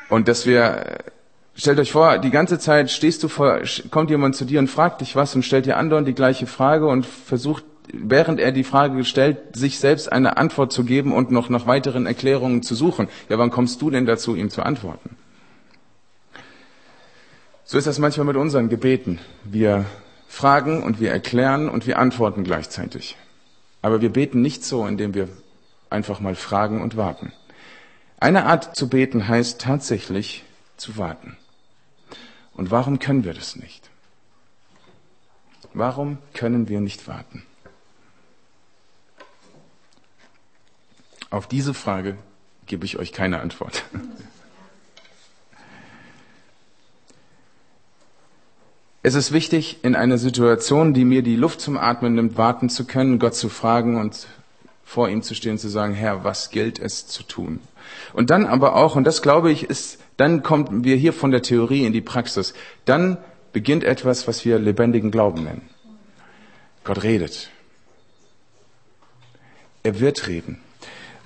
Und 0.09 0.27
dass 0.27 0.47
wir, 0.47 0.99
stellt 1.55 1.79
euch 1.79 1.93
vor, 1.93 2.19
die 2.19 2.31
ganze 2.31 2.59
Zeit 2.59 2.91
stehst 2.91 3.23
du 3.23 3.29
vor, 3.29 3.61
kommt 3.91 4.11
jemand 4.11 4.35
zu 4.35 4.45
dir 4.45 4.59
und 4.59 4.69
fragt 4.69 5.03
dich 5.03 5.15
was 5.15 5.35
und 5.35 5.45
stellt 5.45 5.67
dir 5.67 5.77
andauernd 5.77 6.09
die 6.09 6.15
gleiche 6.15 6.47
Frage 6.47 6.87
und 6.87 7.07
versucht, 7.07 7.65
während 7.93 8.41
er 8.41 8.53
die 8.53 8.65
Frage 8.65 9.05
stellt, 9.05 9.55
sich 9.55 9.79
selbst 9.79 10.11
eine 10.11 10.37
Antwort 10.37 10.73
zu 10.73 10.85
geben 10.85 11.13
und 11.13 11.31
noch 11.31 11.49
nach 11.49 11.67
weiteren 11.67 12.07
Erklärungen 12.07 12.63
zu 12.63 12.75
suchen. 12.75 13.09
Ja, 13.29 13.39
wann 13.39 13.51
kommst 13.51 13.83
du 13.83 13.91
denn 13.91 14.07
dazu, 14.07 14.35
ihm 14.35 14.51
zu 14.51 14.63
antworten? 14.63 15.17
So 17.65 17.79
ist 17.79 17.87
das 17.87 17.99
manchmal 17.99 18.27
mit 18.27 18.37
unseren 18.37 18.69
Gebeten. 18.69 19.21
Wir 19.45 19.85
fragen 20.31 20.85
und 20.85 21.01
wir 21.01 21.11
erklären 21.11 21.69
und 21.69 21.89
wir 21.89 21.99
antworten 21.99 22.45
gleichzeitig. 22.45 23.17
Aber 23.83 24.01
wir 24.01 24.11
beten 24.11 24.41
nicht 24.41 24.65
so, 24.65 24.87
indem 24.87 25.13
wir 25.13 25.29
einfach 25.91 26.21
mal 26.21 26.37
fragen 26.37 26.81
und 26.81 26.97
warten. 26.97 27.33
Eine 28.21 28.47
Art 28.47 28.77
zu 28.77 28.89
beten 28.89 29.27
heißt 29.27 29.61
tatsächlich 29.61 30.45
zu 30.77 30.97
warten. 30.97 31.37
Und 32.55 32.71
warum 32.71 33.01
können 33.01 33.25
wir 33.25 33.35
das 33.35 33.57
nicht? 33.57 33.91
Warum 35.75 36.19
können 36.33 36.69
wir 36.69 36.81
nicht 36.81 37.09
warten? 37.09 37.45
Auf 41.31 41.49
diese 41.49 41.75
Frage 41.75 42.17
gebe 42.67 42.85
ich 42.85 42.99
euch 42.99 43.13
keine 43.13 43.41
Antwort. 43.41 43.85
Es 49.03 49.15
ist 49.15 49.33
wichtig, 49.33 49.79
in 49.83 49.95
einer 49.95 50.19
Situation, 50.19 50.93
die 50.93 51.07
mir 51.07 51.23
die 51.23 51.37
Luft 51.37 51.63
zum 51.63 51.79
Atmen 51.79 52.15
nimmt, 52.15 52.37
warten 52.37 52.69
zu 52.69 52.85
können, 52.85 53.19
Gott 53.19 53.35
zu 53.35 53.49
fragen 53.49 53.99
und 53.99 54.27
vor 54.85 55.09
ihm 55.09 55.23
zu 55.23 55.35
stehen, 55.35 55.57
zu 55.57 55.69
sagen, 55.69 55.95
Herr, 55.95 56.23
was 56.23 56.51
gilt 56.51 56.79
es 56.79 57.07
zu 57.07 57.23
tun? 57.23 57.61
Und 58.13 58.29
dann 58.29 58.45
aber 58.45 58.77
auch, 58.77 58.97
und 58.97 59.05
das 59.05 59.23
glaube 59.23 59.51
ich, 59.51 59.65
ist, 59.65 60.01
dann 60.19 60.43
kommen 60.43 60.85
wir 60.85 60.97
hier 60.97 61.15
von 61.15 61.31
der 61.31 61.41
Theorie 61.41 61.87
in 61.87 61.95
die 61.95 62.03
Praxis. 62.03 62.53
Dann 62.85 63.17
beginnt 63.55 63.85
etwas, 63.85 64.29
was 64.29 64.45
wir 64.45 64.59
lebendigen 64.59 65.11
Glauben 65.11 65.45
nennen. 65.45 65.69
Gott 66.85 67.03
redet. 67.03 67.49
Er 69.83 69.99
wird 69.99 70.27
reden. 70.27 70.61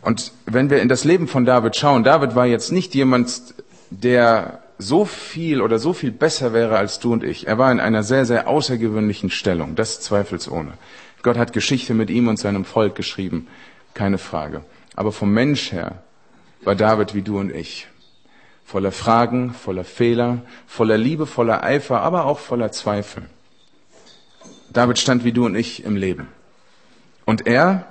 Und 0.01 0.31
wenn 0.47 0.71
wir 0.71 0.81
in 0.81 0.89
das 0.89 1.03
Leben 1.03 1.27
von 1.27 1.45
David 1.45 1.75
schauen, 1.75 2.05
David 2.05 2.37
war 2.37 2.47
jetzt 2.47 2.71
nicht 2.71 2.95
jemand, 2.95 3.55
der 3.91 4.64
so 4.79 5.05
viel 5.05 5.61
oder 5.61 5.79
so 5.79 5.93
viel 5.93 6.11
besser 6.11 6.53
wäre 6.53 6.77
als 6.77 6.99
du 6.99 7.13
und 7.13 7.25
ich. 7.25 7.47
Er 7.47 7.59
war 7.59 7.71
in 7.71 7.81
einer 7.81 8.03
sehr, 8.03 8.27
sehr 8.27 8.49
außergewöhnlichen 8.49 9.31
Stellung, 9.31 9.77
das 9.77 10.01
zweifelsohne. 10.01 10.73
Gott 11.23 11.37
hat 11.37 11.53
Geschichte 11.53 11.95
mit 11.95 12.11
ihm 12.11 12.29
und 12.29 12.39
seinem 12.39 12.65
Volk 12.65 12.95
geschrieben, 12.95 13.49
keine 13.95 14.19
Frage. 14.19 14.65
Aber 14.97 15.13
vom 15.13 15.33
Mensch 15.33 15.73
her 15.73 16.03
war 16.63 16.75
David 16.75 17.15
wie 17.15 17.23
du 17.23 17.39
und 17.39 17.55
ich. 17.55 17.89
Voller 18.65 18.93
Fragen, 18.93 19.53
voller 19.53 19.85
Fehler, 19.85 20.43
voller 20.67 20.99
Liebe, 20.99 21.27
voller 21.27 21.63
Eifer, 21.63 22.01
aber 22.01 22.25
auch 22.25 22.39
voller 22.39 22.73
Zweifel. 22.73 23.25
David 24.73 24.99
stand 24.99 25.25
wie 25.25 25.33
du 25.33 25.47
und 25.47 25.55
ich 25.55 25.85
im 25.85 25.97
Leben. 25.97 26.29
Und 27.25 27.47
er 27.47 27.87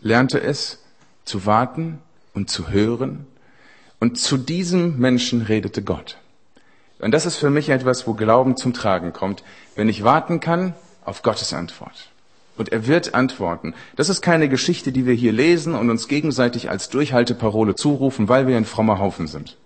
lernte 0.00 0.40
es 0.40 0.82
zu 1.24 1.46
warten 1.46 1.98
und 2.34 2.50
zu 2.50 2.70
hören 2.70 3.26
und 4.00 4.18
zu 4.18 4.38
diesem 4.38 4.98
Menschen 4.98 5.42
redete 5.42 5.82
Gott. 5.82 6.16
Und 6.98 7.12
das 7.12 7.26
ist 7.26 7.36
für 7.36 7.50
mich 7.50 7.68
etwas, 7.68 8.06
wo 8.06 8.14
Glauben 8.14 8.56
zum 8.56 8.72
Tragen 8.72 9.12
kommt, 9.12 9.44
wenn 9.76 9.88
ich 9.88 10.04
warten 10.04 10.40
kann 10.40 10.74
auf 11.04 11.22
Gottes 11.22 11.52
Antwort. 11.52 12.10
Und 12.56 12.72
er 12.72 12.86
wird 12.86 13.14
antworten. 13.14 13.74
Das 13.96 14.08
ist 14.08 14.20
keine 14.20 14.48
Geschichte, 14.48 14.92
die 14.92 15.06
wir 15.06 15.14
hier 15.14 15.32
lesen 15.32 15.74
und 15.74 15.88
uns 15.88 16.08
gegenseitig 16.08 16.68
als 16.68 16.90
Durchhalteparole 16.90 17.74
zurufen, 17.74 18.28
weil 18.28 18.46
wir 18.46 18.56
ein 18.56 18.66
frommer 18.66 18.98
Haufen 18.98 19.28
sind. 19.28 19.56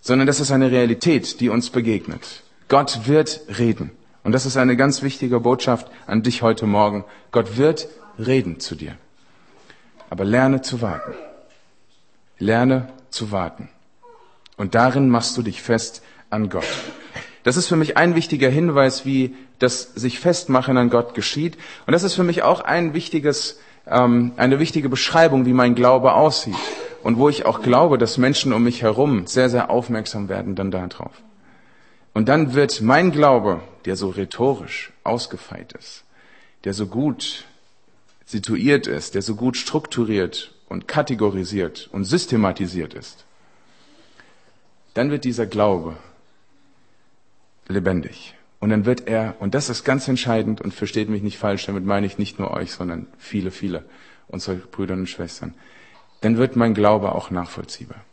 Sondern 0.00 0.26
das 0.26 0.38
ist 0.38 0.52
eine 0.52 0.70
Realität, 0.70 1.40
die 1.40 1.48
uns 1.48 1.70
begegnet. 1.70 2.44
Gott 2.68 3.06
wird 3.06 3.40
reden. 3.58 3.90
Und 4.22 4.32
das 4.32 4.46
ist 4.46 4.56
eine 4.56 4.76
ganz 4.76 5.02
wichtige 5.02 5.40
Botschaft 5.40 5.90
an 6.06 6.22
dich 6.22 6.42
heute 6.42 6.66
Morgen. 6.66 7.04
Gott 7.32 7.56
wird 7.56 7.88
reden 8.18 8.60
zu 8.60 8.76
dir. 8.76 8.94
Aber 10.10 10.24
lerne 10.24 10.60
zu 10.60 10.80
warten. 10.80 11.14
Lerne 12.38 12.88
zu 13.10 13.30
warten. 13.32 13.68
Und 14.56 14.74
darin 14.74 15.08
machst 15.08 15.36
du 15.36 15.42
dich 15.42 15.62
fest 15.62 16.02
an 16.30 16.50
Gott. 16.50 16.66
Das 17.44 17.56
ist 17.56 17.68
für 17.68 17.76
mich 17.76 17.96
ein 17.96 18.14
wichtiger 18.14 18.50
Hinweis, 18.50 19.06
wie 19.06 19.34
das 19.58 19.94
sich 19.94 20.18
festmachen 20.18 20.76
an 20.76 20.90
Gott 20.90 21.14
geschieht. 21.14 21.56
Und 21.86 21.92
das 21.92 22.02
ist 22.02 22.14
für 22.14 22.24
mich 22.24 22.42
auch 22.42 22.60
ein 22.60 22.94
wichtiges, 22.94 23.60
ähm, 23.86 24.32
eine 24.36 24.58
wichtige 24.58 24.88
Beschreibung, 24.88 25.46
wie 25.46 25.52
mein 25.52 25.74
Glaube 25.74 26.12
aussieht. 26.14 26.56
Und 27.02 27.16
wo 27.16 27.28
ich 27.28 27.46
auch 27.46 27.62
glaube, 27.62 27.96
dass 27.96 28.18
Menschen 28.18 28.52
um 28.52 28.64
mich 28.64 28.82
herum 28.82 29.26
sehr, 29.26 29.48
sehr 29.48 29.70
aufmerksam 29.70 30.28
werden 30.28 30.56
dann 30.56 30.70
darauf. 30.70 31.12
Und 32.12 32.28
dann 32.28 32.54
wird 32.54 32.80
mein 32.80 33.12
Glaube, 33.12 33.60
der 33.84 33.96
so 33.96 34.10
rhetorisch 34.10 34.92
ausgefeilt 35.04 35.72
ist, 35.72 36.04
der 36.64 36.74
so 36.74 36.86
gut 36.86 37.44
situiert 38.26 38.86
ist, 38.86 39.14
der 39.14 39.22
so 39.22 39.36
gut 39.36 39.56
strukturiert 39.56 40.52
und 40.68 40.88
kategorisiert 40.88 41.88
und 41.92 42.04
systematisiert 42.04 42.94
ist, 42.94 43.24
dann 44.94 45.10
wird 45.10 45.24
dieser 45.24 45.46
Glaube 45.46 45.96
lebendig. 47.68 48.34
Und 48.60 48.70
dann 48.70 48.86
wird 48.86 49.06
er, 49.06 49.36
und 49.38 49.54
das 49.54 49.70
ist 49.70 49.84
ganz 49.84 50.08
entscheidend 50.08 50.60
und 50.60 50.74
versteht 50.74 51.08
mich 51.08 51.22
nicht 51.22 51.38
falsch, 51.38 51.66
damit 51.66 51.84
meine 51.84 52.06
ich 52.06 52.18
nicht 52.18 52.38
nur 52.38 52.50
euch, 52.50 52.72
sondern 52.72 53.06
viele, 53.16 53.50
viele 53.50 53.84
unserer 54.26 54.56
Brüder 54.56 54.94
und 54.94 55.06
Schwestern, 55.06 55.54
dann 56.20 56.36
wird 56.36 56.56
mein 56.56 56.74
Glaube 56.74 57.14
auch 57.14 57.30
nachvollziehbar. 57.30 58.04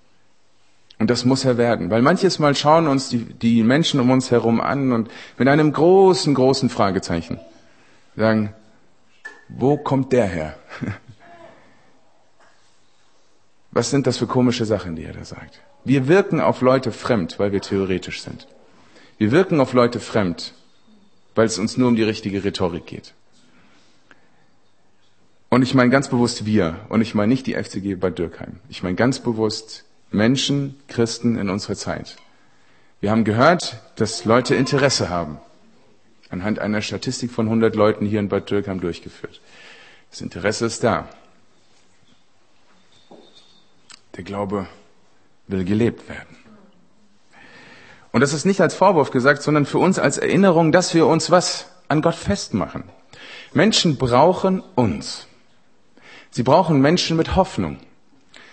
Und 1.00 1.10
das 1.10 1.26
muss 1.26 1.44
er 1.44 1.58
werden, 1.58 1.90
weil 1.90 2.02
manches 2.02 2.40
Mal 2.40 2.56
schauen 2.56 2.88
uns 2.88 3.10
die, 3.10 3.26
die 3.26 3.64
Menschen 3.64 4.00
um 4.00 4.12
uns 4.12 4.32
herum 4.32 4.62
an 4.62 4.94
und 4.94 5.10
mit 5.38 5.48
einem 5.48 5.74
großen, 5.74 6.34
großen 6.34 6.70
Fragezeichen 6.70 7.40
sagen, 8.16 8.54
wo 9.50 9.78
kommt 9.78 10.14
der 10.14 10.26
her? 10.26 10.56
Was 13.76 13.90
sind 13.90 14.08
das 14.08 14.18
für 14.18 14.26
komische 14.26 14.64
Sachen, 14.64 14.96
die 14.96 15.04
er 15.04 15.12
da 15.12 15.26
sagt? 15.26 15.60
Wir 15.84 16.08
wirken 16.08 16.40
auf 16.40 16.62
Leute 16.62 16.94
fremd, 16.94 17.40
weil 17.40 17.52
wir 17.52 17.60
theoretisch 17.60 18.22
sind. 18.22 18.48
Wir 19.18 19.34
wirken 19.34 19.60
auf 19.60 19.74
Leute 19.74 20.00
fremd, 20.00 20.54
weil 21.36 21.46
es 21.46 21.60
uns 21.60 21.76
nur 21.76 21.90
um 21.90 21.98
die 21.98 22.04
richtige 22.04 22.46
Rhetorik 22.46 22.86
geht. 22.86 23.14
Und 25.50 25.62
ich 25.62 25.74
meine 25.74 25.90
ganz 25.90 26.08
bewusst 26.08 26.46
wir 26.46 26.80
und 26.88 27.02
ich 27.02 27.16
meine 27.16 27.34
nicht 27.34 27.48
die 27.48 27.56
FCG 27.56 27.96
Bad 27.96 28.18
Dürkheim. 28.18 28.62
Ich 28.70 28.82
meine 28.82 28.96
ganz 28.96 29.20
bewusst 29.20 29.84
Menschen, 30.10 30.78
Christen 30.88 31.38
in 31.38 31.50
unserer 31.50 31.76
Zeit. 31.76 32.16
Wir 33.02 33.12
haben 33.12 33.26
gehört, 33.26 33.82
dass 33.98 34.24
Leute 34.24 34.56
Interesse 34.56 35.10
haben 35.10 35.38
anhand 36.30 36.60
einer 36.60 36.82
Statistik 36.82 37.30
von 37.30 37.48
100 37.48 37.76
Leuten 37.76 38.06
hier 38.06 38.22
in 38.22 38.30
Bad 38.30 38.50
Dürkheim 38.50 38.80
durchgeführt. 38.80 39.42
Das 40.12 40.22
Interesse 40.22 40.66
ist 40.66 40.82
da. 40.82 41.10
Der 44.16 44.24
Glaube 44.24 44.68
will 45.48 45.66
gelebt 45.66 46.08
werden. 46.10 46.36
Und 48.12 48.22
das 48.22 48.34
ist 48.34 48.46
nicht 48.46 48.62
als 48.62 48.74
Vorwurf 48.74 49.12
gesagt, 49.12 49.42
sondern 49.42 49.66
für 49.66 49.78
uns 49.78 50.00
als 50.00 50.18
Erinnerung, 50.18 50.72
dass 50.72 50.94
wir 50.94 51.06
uns 51.06 51.32
was 51.32 51.66
an 51.90 52.02
Gott 52.02 52.16
festmachen. 52.16 52.86
Menschen 53.54 53.98
brauchen 53.98 54.64
uns. 54.76 55.28
Sie 56.32 56.44
brauchen 56.44 56.82
Menschen 56.82 57.18
mit 57.18 57.36
Hoffnung. 57.36 57.78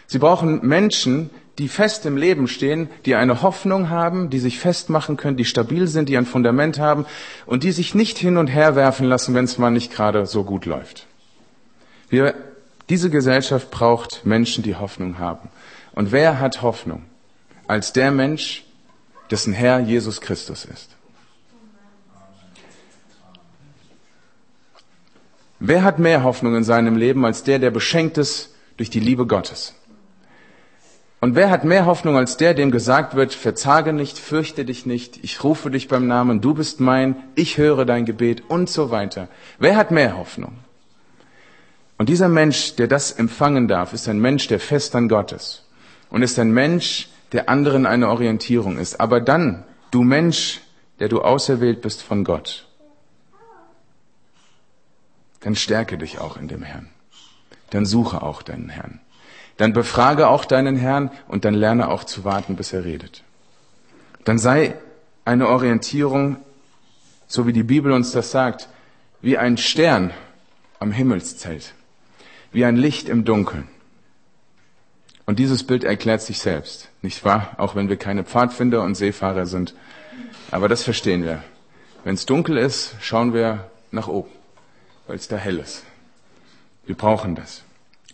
Sie 0.06 0.18
brauchen 0.18 0.66
Menschen, 0.66 1.30
die 1.58 1.68
fest 1.68 2.06
im 2.06 2.16
Leben 2.16 2.48
stehen, 2.48 2.88
die 3.06 3.14
eine 3.14 3.42
Hoffnung 3.42 3.88
haben, 3.88 4.30
die 4.30 4.38
sich 4.38 4.58
festmachen 4.58 5.16
können, 5.16 5.36
die 5.36 5.44
stabil 5.44 5.86
sind, 5.86 6.08
die 6.08 6.16
ein 6.16 6.26
Fundament 6.26 6.78
haben 6.78 7.06
und 7.46 7.62
die 7.62 7.72
sich 7.72 7.94
nicht 7.94 8.18
hin 8.18 8.38
und 8.38 8.48
her 8.48 8.74
werfen 8.74 9.06
lassen, 9.06 9.34
wenn 9.34 9.44
es 9.44 9.58
mal 9.58 9.70
nicht 9.70 9.92
gerade 9.92 10.26
so 10.26 10.44
gut 10.44 10.66
läuft. 10.66 11.06
Wir, 12.08 12.34
diese 12.88 13.10
Gesellschaft 13.10 13.70
braucht 13.70 14.26
Menschen, 14.26 14.64
die 14.64 14.76
Hoffnung 14.76 15.18
haben. 15.18 15.48
Und 15.94 16.12
wer 16.12 16.40
hat 16.40 16.62
Hoffnung 16.62 17.04
als 17.66 17.92
der 17.92 18.10
Mensch, 18.10 18.64
dessen 19.30 19.52
Herr 19.52 19.80
Jesus 19.80 20.20
Christus 20.20 20.64
ist? 20.64 20.96
Wer 25.64 25.84
hat 25.84 25.98
mehr 25.98 26.24
Hoffnung 26.24 26.56
in 26.56 26.64
seinem 26.64 26.96
Leben 26.96 27.24
als 27.24 27.44
der, 27.44 27.58
der 27.58 27.70
beschenkt 27.70 28.18
ist 28.18 28.50
durch 28.78 28.90
die 28.90 29.00
Liebe 29.00 29.26
Gottes? 29.26 29.74
Und 31.20 31.36
wer 31.36 31.50
hat 31.50 31.62
mehr 31.62 31.86
Hoffnung 31.86 32.16
als 32.16 32.36
der, 32.36 32.52
dem 32.52 32.72
gesagt 32.72 33.14
wird, 33.14 33.32
verzage 33.32 33.92
nicht, 33.92 34.18
fürchte 34.18 34.64
dich 34.64 34.86
nicht, 34.86 35.22
ich 35.22 35.44
rufe 35.44 35.70
dich 35.70 35.86
beim 35.86 36.08
Namen, 36.08 36.40
du 36.40 36.52
bist 36.52 36.80
mein, 36.80 37.14
ich 37.36 37.58
höre 37.58 37.84
dein 37.84 38.06
Gebet 38.06 38.42
und 38.48 38.68
so 38.68 38.90
weiter. 38.90 39.28
Wer 39.60 39.76
hat 39.76 39.92
mehr 39.92 40.16
Hoffnung? 40.16 40.58
Und 41.96 42.08
dieser 42.08 42.28
Mensch, 42.28 42.74
der 42.74 42.88
das 42.88 43.12
empfangen 43.12 43.68
darf, 43.68 43.92
ist 43.92 44.08
ein 44.08 44.18
Mensch, 44.18 44.48
der 44.48 44.58
fest 44.58 44.96
an 44.96 45.08
Gott 45.08 45.30
ist. 45.30 45.62
Und 46.12 46.20
ist 46.20 46.38
ein 46.38 46.52
Mensch, 46.52 47.08
der 47.32 47.48
anderen 47.48 47.86
eine 47.86 48.10
Orientierung 48.10 48.76
ist. 48.76 49.00
Aber 49.00 49.18
dann, 49.18 49.64
du 49.92 50.02
Mensch, 50.02 50.60
der 50.98 51.08
du 51.08 51.22
auserwählt 51.22 51.80
bist 51.80 52.02
von 52.02 52.22
Gott, 52.22 52.66
dann 55.40 55.56
stärke 55.56 55.96
dich 55.96 56.18
auch 56.18 56.36
in 56.36 56.48
dem 56.48 56.62
Herrn. 56.62 56.90
Dann 57.70 57.86
suche 57.86 58.20
auch 58.20 58.42
deinen 58.42 58.68
Herrn. 58.68 59.00
Dann 59.56 59.72
befrage 59.72 60.28
auch 60.28 60.44
deinen 60.44 60.76
Herrn 60.76 61.10
und 61.28 61.46
dann 61.46 61.54
lerne 61.54 61.88
auch 61.88 62.04
zu 62.04 62.24
warten, 62.24 62.56
bis 62.56 62.74
er 62.74 62.84
redet. 62.84 63.22
Dann 64.24 64.38
sei 64.38 64.74
eine 65.24 65.48
Orientierung, 65.48 66.36
so 67.26 67.46
wie 67.46 67.54
die 67.54 67.62
Bibel 67.62 67.90
uns 67.90 68.12
das 68.12 68.30
sagt, 68.30 68.68
wie 69.22 69.38
ein 69.38 69.56
Stern 69.56 70.10
am 70.78 70.92
Himmelszelt, 70.92 71.72
wie 72.52 72.66
ein 72.66 72.76
Licht 72.76 73.08
im 73.08 73.24
Dunkeln. 73.24 73.66
Und 75.26 75.38
dieses 75.38 75.64
Bild 75.64 75.84
erklärt 75.84 76.22
sich 76.22 76.38
selbst, 76.38 76.88
nicht 77.00 77.24
wahr? 77.24 77.54
Auch 77.58 77.74
wenn 77.74 77.88
wir 77.88 77.96
keine 77.96 78.24
Pfadfinder 78.24 78.82
und 78.82 78.96
Seefahrer 78.96 79.46
sind. 79.46 79.74
Aber 80.50 80.68
das 80.68 80.82
verstehen 80.82 81.24
wir. 81.24 81.42
Wenn 82.04 82.14
es 82.14 82.26
dunkel 82.26 82.56
ist, 82.56 82.96
schauen 83.00 83.32
wir 83.32 83.70
nach 83.92 84.08
oben, 84.08 84.30
weil 85.06 85.16
es 85.16 85.28
da 85.28 85.36
hell 85.36 85.58
ist. 85.58 85.84
Wir 86.86 86.96
brauchen 86.96 87.36
das. 87.36 87.62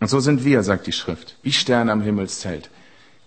Und 0.00 0.08
so 0.08 0.20
sind 0.20 0.44
wir, 0.44 0.62
sagt 0.62 0.86
die 0.86 0.92
Schrift, 0.92 1.36
wie 1.42 1.52
Sterne 1.52 1.90
am 1.90 2.02
Himmelszelt, 2.02 2.70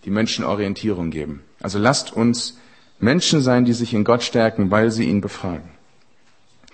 die 0.06 0.12
Menschen 0.12 0.46
Orientierung 0.46 1.10
geben. 1.10 1.44
Also 1.62 1.80
lasst 1.80 2.14
uns 2.14 2.58
Menschen 3.00 3.42
sein, 3.42 3.66
die 3.66 3.74
sich 3.74 3.94
in 3.94 4.04
Gott 4.04 4.24
stärken, 4.24 4.70
weil 4.72 4.92
sie 4.92 5.06
ihn 5.06 5.22
befragen. 5.22 5.70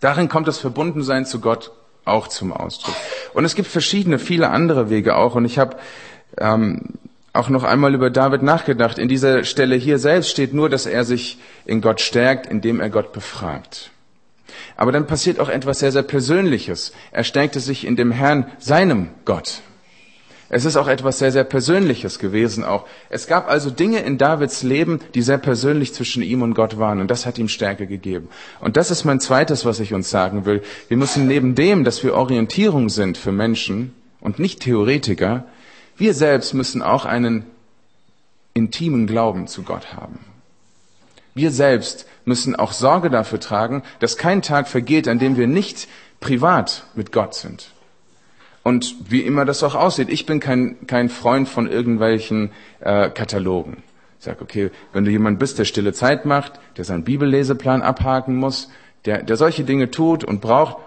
Darin 0.02 0.30
kommt 0.30 0.48
das 0.48 0.60
Verbundensein 0.60 1.26
zu 1.26 1.40
Gott 1.40 1.72
auch 2.06 2.28
zum 2.28 2.54
Ausdruck. 2.54 2.96
Und 3.34 3.46
es 3.46 3.56
gibt 3.56 3.68
verschiedene, 3.68 4.20
viele 4.20 4.50
andere 4.50 4.90
Wege 4.90 5.16
auch. 5.16 5.36
Und 5.36 5.46
ich 5.46 5.58
habe 5.58 5.78
ähm, 6.40 6.94
auch 7.34 7.50
noch 7.50 7.64
einmal 7.64 7.94
über 7.94 8.10
David 8.10 8.42
nachgedacht. 8.42 8.98
In 8.98 9.08
dieser 9.08 9.44
Stelle 9.44 9.76
hier 9.76 10.00
selbst 10.00 10.30
steht 10.30 10.54
nur, 10.54 10.70
dass 10.70 10.86
er 10.86 11.04
sich 11.04 11.38
in 11.66 11.82
Gott 11.82 12.02
stärkt, 12.02 12.48
indem 12.48 12.80
er 12.80 12.90
Gott 12.90 13.14
befragt. 13.14 13.92
Aber 14.76 14.92
dann 14.92 15.08
passiert 15.08 15.40
auch 15.40 15.50
etwas 15.50 15.80
sehr, 15.80 15.92
sehr 15.92 16.04
Persönliches. 16.04 16.94
Er 17.12 17.24
stärkte 17.24 17.60
sich 17.60 17.86
in 17.86 17.96
dem 17.96 18.12
Herrn, 18.12 18.48
seinem 18.60 19.10
Gott. 19.26 19.62
Es 20.50 20.64
ist 20.64 20.78
auch 20.78 20.88
etwas 20.88 21.20
sehr, 21.20 21.32
sehr 21.32 21.44
Persönliches 21.44 22.20
gewesen 22.20 22.64
auch. 22.64 22.86
Es 23.10 23.28
gab 23.28 23.50
also 23.50 23.70
Dinge 23.70 24.00
in 24.00 24.18
Davids 24.18 24.64
Leben, 24.64 25.02
die 25.14 25.22
sehr 25.22 25.38
persönlich 25.38 25.94
zwischen 25.94 26.24
ihm 26.24 26.42
und 26.42 26.54
Gott 26.54 26.80
waren 26.80 27.02
und 27.02 27.12
das 27.12 27.26
hat 27.26 27.38
ihm 27.38 27.50
Stärke 27.50 27.86
gegeben. 27.86 28.30
Und 28.62 28.78
das 28.78 28.90
ist 28.90 29.04
mein 29.04 29.20
zweites, 29.20 29.66
was 29.66 29.82
ich 29.82 29.94
uns 29.94 30.10
sagen 30.10 30.46
will. 30.46 30.64
Wir 30.88 30.96
müssen 30.96 31.28
neben 31.28 31.54
dem, 31.54 31.84
dass 31.84 32.02
wir 32.02 32.14
Orientierung 32.14 32.88
sind 32.88 33.18
für 33.18 33.34
Menschen 33.34 33.94
und 34.22 34.40
nicht 34.40 34.62
Theoretiker, 34.62 35.46
wir 35.98 36.14
selbst 36.14 36.54
müssen 36.54 36.82
auch 36.82 37.06
einen 37.06 37.46
intimen 38.54 39.08
Glauben 39.08 39.48
zu 39.48 39.64
Gott 39.64 39.94
haben. 39.94 40.20
Wir 41.34 41.52
selbst 41.52 42.08
müssen 42.26 42.56
auch 42.56 42.72
Sorge 42.72 43.10
dafür 43.10 43.40
tragen, 43.40 43.84
dass 44.00 44.18
kein 44.18 44.42
Tag 44.42 44.68
vergeht, 44.68 45.08
an 45.08 45.20
dem 45.20 45.38
wir 45.38 45.48
nicht 45.48 45.88
privat 46.20 46.86
mit 46.96 47.12
Gott 47.12 47.36
sind. 47.36 47.72
Und 48.64 48.96
wie 49.10 49.22
immer 49.22 49.46
das 49.46 49.64
auch 49.64 49.76
aussieht, 49.76 50.10
ich 50.10 50.26
bin 50.26 50.40
kein, 50.40 50.88
kein 50.88 51.10
Freund 51.10 51.48
von 51.48 51.70
irgendwelchen 51.70 52.52
äh, 52.80 53.10
Katalogen. 53.10 53.84
Ich 54.20 54.26
sage, 54.26 54.42
okay, 54.42 54.72
wenn 54.94 55.06
du 55.06 55.12
jemand 55.12 55.40
bist, 55.40 55.60
der 55.60 55.66
stille 55.66 55.94
Zeit 55.94 56.26
macht, 56.26 56.60
der 56.76 56.84
seinen 56.84 57.04
Bibelleseplan 57.04 57.82
abhaken 57.82 58.36
muss, 58.36 58.70
der, 59.06 59.24
der 59.24 59.38
solche 59.38 59.64
Dinge 59.64 59.92
tut 59.92 60.24
und 60.24 60.42
braucht, 60.42 60.78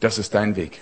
das 0.00 0.18
ist 0.18 0.34
dein 0.34 0.56
Weg. 0.56 0.80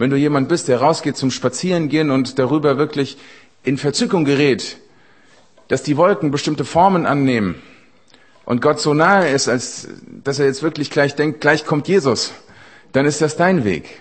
Wenn 0.00 0.08
du 0.08 0.16
jemand 0.16 0.48
bist, 0.48 0.68
der 0.68 0.80
rausgeht 0.80 1.18
zum 1.18 1.30
Spazierengehen 1.30 2.10
und 2.10 2.38
darüber 2.38 2.78
wirklich 2.78 3.18
in 3.64 3.76
Verzückung 3.76 4.24
gerät, 4.24 4.78
dass 5.68 5.82
die 5.82 5.98
Wolken 5.98 6.30
bestimmte 6.30 6.64
Formen 6.64 7.04
annehmen 7.04 7.56
und 8.46 8.62
Gott 8.62 8.80
so 8.80 8.94
nahe 8.94 9.28
ist, 9.28 9.46
als 9.46 9.88
dass 10.24 10.38
er 10.38 10.46
jetzt 10.46 10.62
wirklich 10.62 10.88
gleich 10.88 11.16
denkt, 11.16 11.42
gleich 11.42 11.66
kommt 11.66 11.86
Jesus, 11.86 12.32
dann 12.92 13.04
ist 13.04 13.20
das 13.20 13.36
dein 13.36 13.62
Weg. 13.64 14.00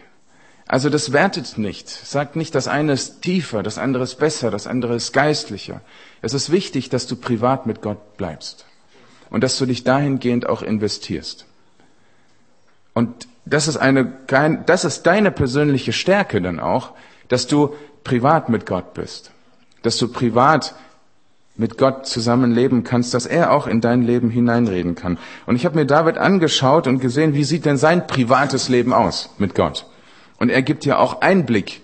Also 0.67 0.89
das 0.89 1.11
wertet 1.11 1.57
nicht. 1.57 1.89
Sagt 1.89 2.37
nicht, 2.37 2.55
das 2.55 2.69
eine 2.69 2.93
ist 2.93 3.21
tiefer, 3.21 3.61
das 3.61 3.77
andere 3.77 4.05
ist 4.05 4.15
besser, 4.15 4.51
das 4.51 4.67
andere 4.67 4.95
ist 4.95 5.11
geistlicher. 5.11 5.81
Es 6.21 6.33
ist 6.33 6.49
wichtig, 6.49 6.87
dass 6.87 7.07
du 7.07 7.17
privat 7.17 7.65
mit 7.65 7.81
Gott 7.81 8.15
bleibst 8.15 8.65
und 9.29 9.43
dass 9.43 9.57
du 9.57 9.65
dich 9.65 9.83
dahingehend 9.83 10.47
auch 10.47 10.61
investierst. 10.61 11.48
Und 12.99 13.29
das 13.45 13.69
ist 13.69 13.77
eine, 13.77 14.11
das 14.65 14.83
ist 14.83 15.03
deine 15.03 15.31
persönliche 15.31 15.93
Stärke 15.93 16.41
dann 16.41 16.59
auch, 16.59 16.91
dass 17.29 17.47
du 17.47 17.73
privat 18.03 18.49
mit 18.49 18.65
Gott 18.65 18.93
bist, 18.93 19.31
dass 19.83 19.95
du 19.97 20.09
privat 20.09 20.75
mit 21.55 21.77
Gott 21.77 22.07
zusammenleben 22.07 22.83
kannst, 22.83 23.13
dass 23.13 23.25
er 23.25 23.53
auch 23.53 23.67
in 23.67 23.79
dein 23.79 24.01
Leben 24.01 24.29
hineinreden 24.29 24.95
kann. 24.95 25.17
Und 25.45 25.55
ich 25.55 25.63
habe 25.63 25.77
mir 25.77 25.85
David 25.85 26.17
angeschaut 26.17 26.87
und 26.87 26.99
gesehen, 26.99 27.33
wie 27.33 27.45
sieht 27.45 27.63
denn 27.63 27.77
sein 27.77 28.05
privates 28.05 28.67
Leben 28.67 28.91
aus 28.91 29.29
mit 29.37 29.55
Gott? 29.55 29.85
Und 30.37 30.49
er 30.49 30.61
gibt 30.61 30.83
ja 30.83 30.97
auch 30.97 31.21
Einblick 31.21 31.81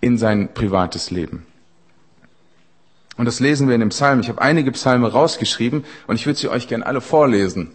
in 0.00 0.16
sein 0.16 0.54
privates 0.54 1.10
Leben. 1.10 1.44
Und 3.18 3.26
das 3.26 3.40
lesen 3.40 3.68
wir 3.68 3.74
in 3.74 3.80
dem 3.80 3.90
Psalm. 3.90 4.20
Ich 4.20 4.30
habe 4.30 4.40
einige 4.40 4.72
Psalme 4.72 5.12
rausgeschrieben 5.12 5.84
und 6.06 6.16
ich 6.16 6.24
würde 6.24 6.38
sie 6.38 6.48
euch 6.48 6.66
gern 6.66 6.82
alle 6.82 7.02
vorlesen. 7.02 7.72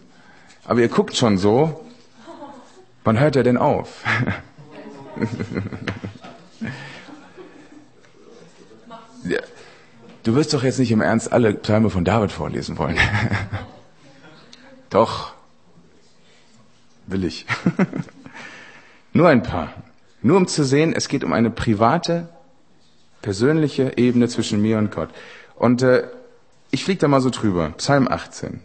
Aber 0.65 0.79
ihr 0.79 0.89
guckt 0.89 1.15
schon 1.15 1.37
so. 1.37 1.85
Wann 3.03 3.19
hört 3.19 3.35
er 3.35 3.43
denn 3.43 3.57
auf? 3.57 4.03
Du 10.23 10.35
wirst 10.35 10.53
doch 10.53 10.63
jetzt 10.63 10.77
nicht 10.77 10.91
im 10.91 11.01
Ernst 11.01 11.31
alle 11.31 11.53
Psalme 11.53 11.89
von 11.89 12.05
David 12.05 12.31
vorlesen 12.31 12.77
wollen. 12.77 12.97
doch. 14.89 15.33
Will 17.07 17.23
ich. 17.23 17.45
Nur 19.13 19.27
ein 19.29 19.41
paar. 19.41 19.73
Nur 20.21 20.37
um 20.37 20.47
zu 20.47 20.63
sehen, 20.63 20.93
es 20.93 21.07
geht 21.07 21.23
um 21.23 21.33
eine 21.33 21.49
private, 21.49 22.29
persönliche 23.23 23.97
Ebene 23.97 24.27
zwischen 24.27 24.61
mir 24.61 24.77
und 24.77 24.91
Gott. 24.91 25.09
Und 25.55 25.81
äh, 25.81 26.07
ich 26.69 26.83
fliege 26.83 26.99
da 26.99 27.07
mal 27.07 27.21
so 27.21 27.31
drüber. 27.31 27.71
Psalm 27.77 28.07
18. 28.07 28.61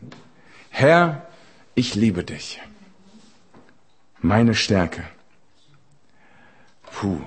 Herr, 0.69 1.27
ich 1.75 1.95
liebe 1.95 2.23
dich. 2.23 2.61
Meine 4.27 4.57
Stärke. 4.57 5.05
Puh. 6.91 7.21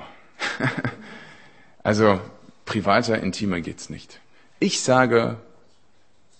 also 1.83 2.19
privater, 2.65 3.23
intimer 3.23 3.61
geht's 3.61 3.89
nicht. 3.89 4.19
Ich 4.59 4.81
sage 4.81 5.37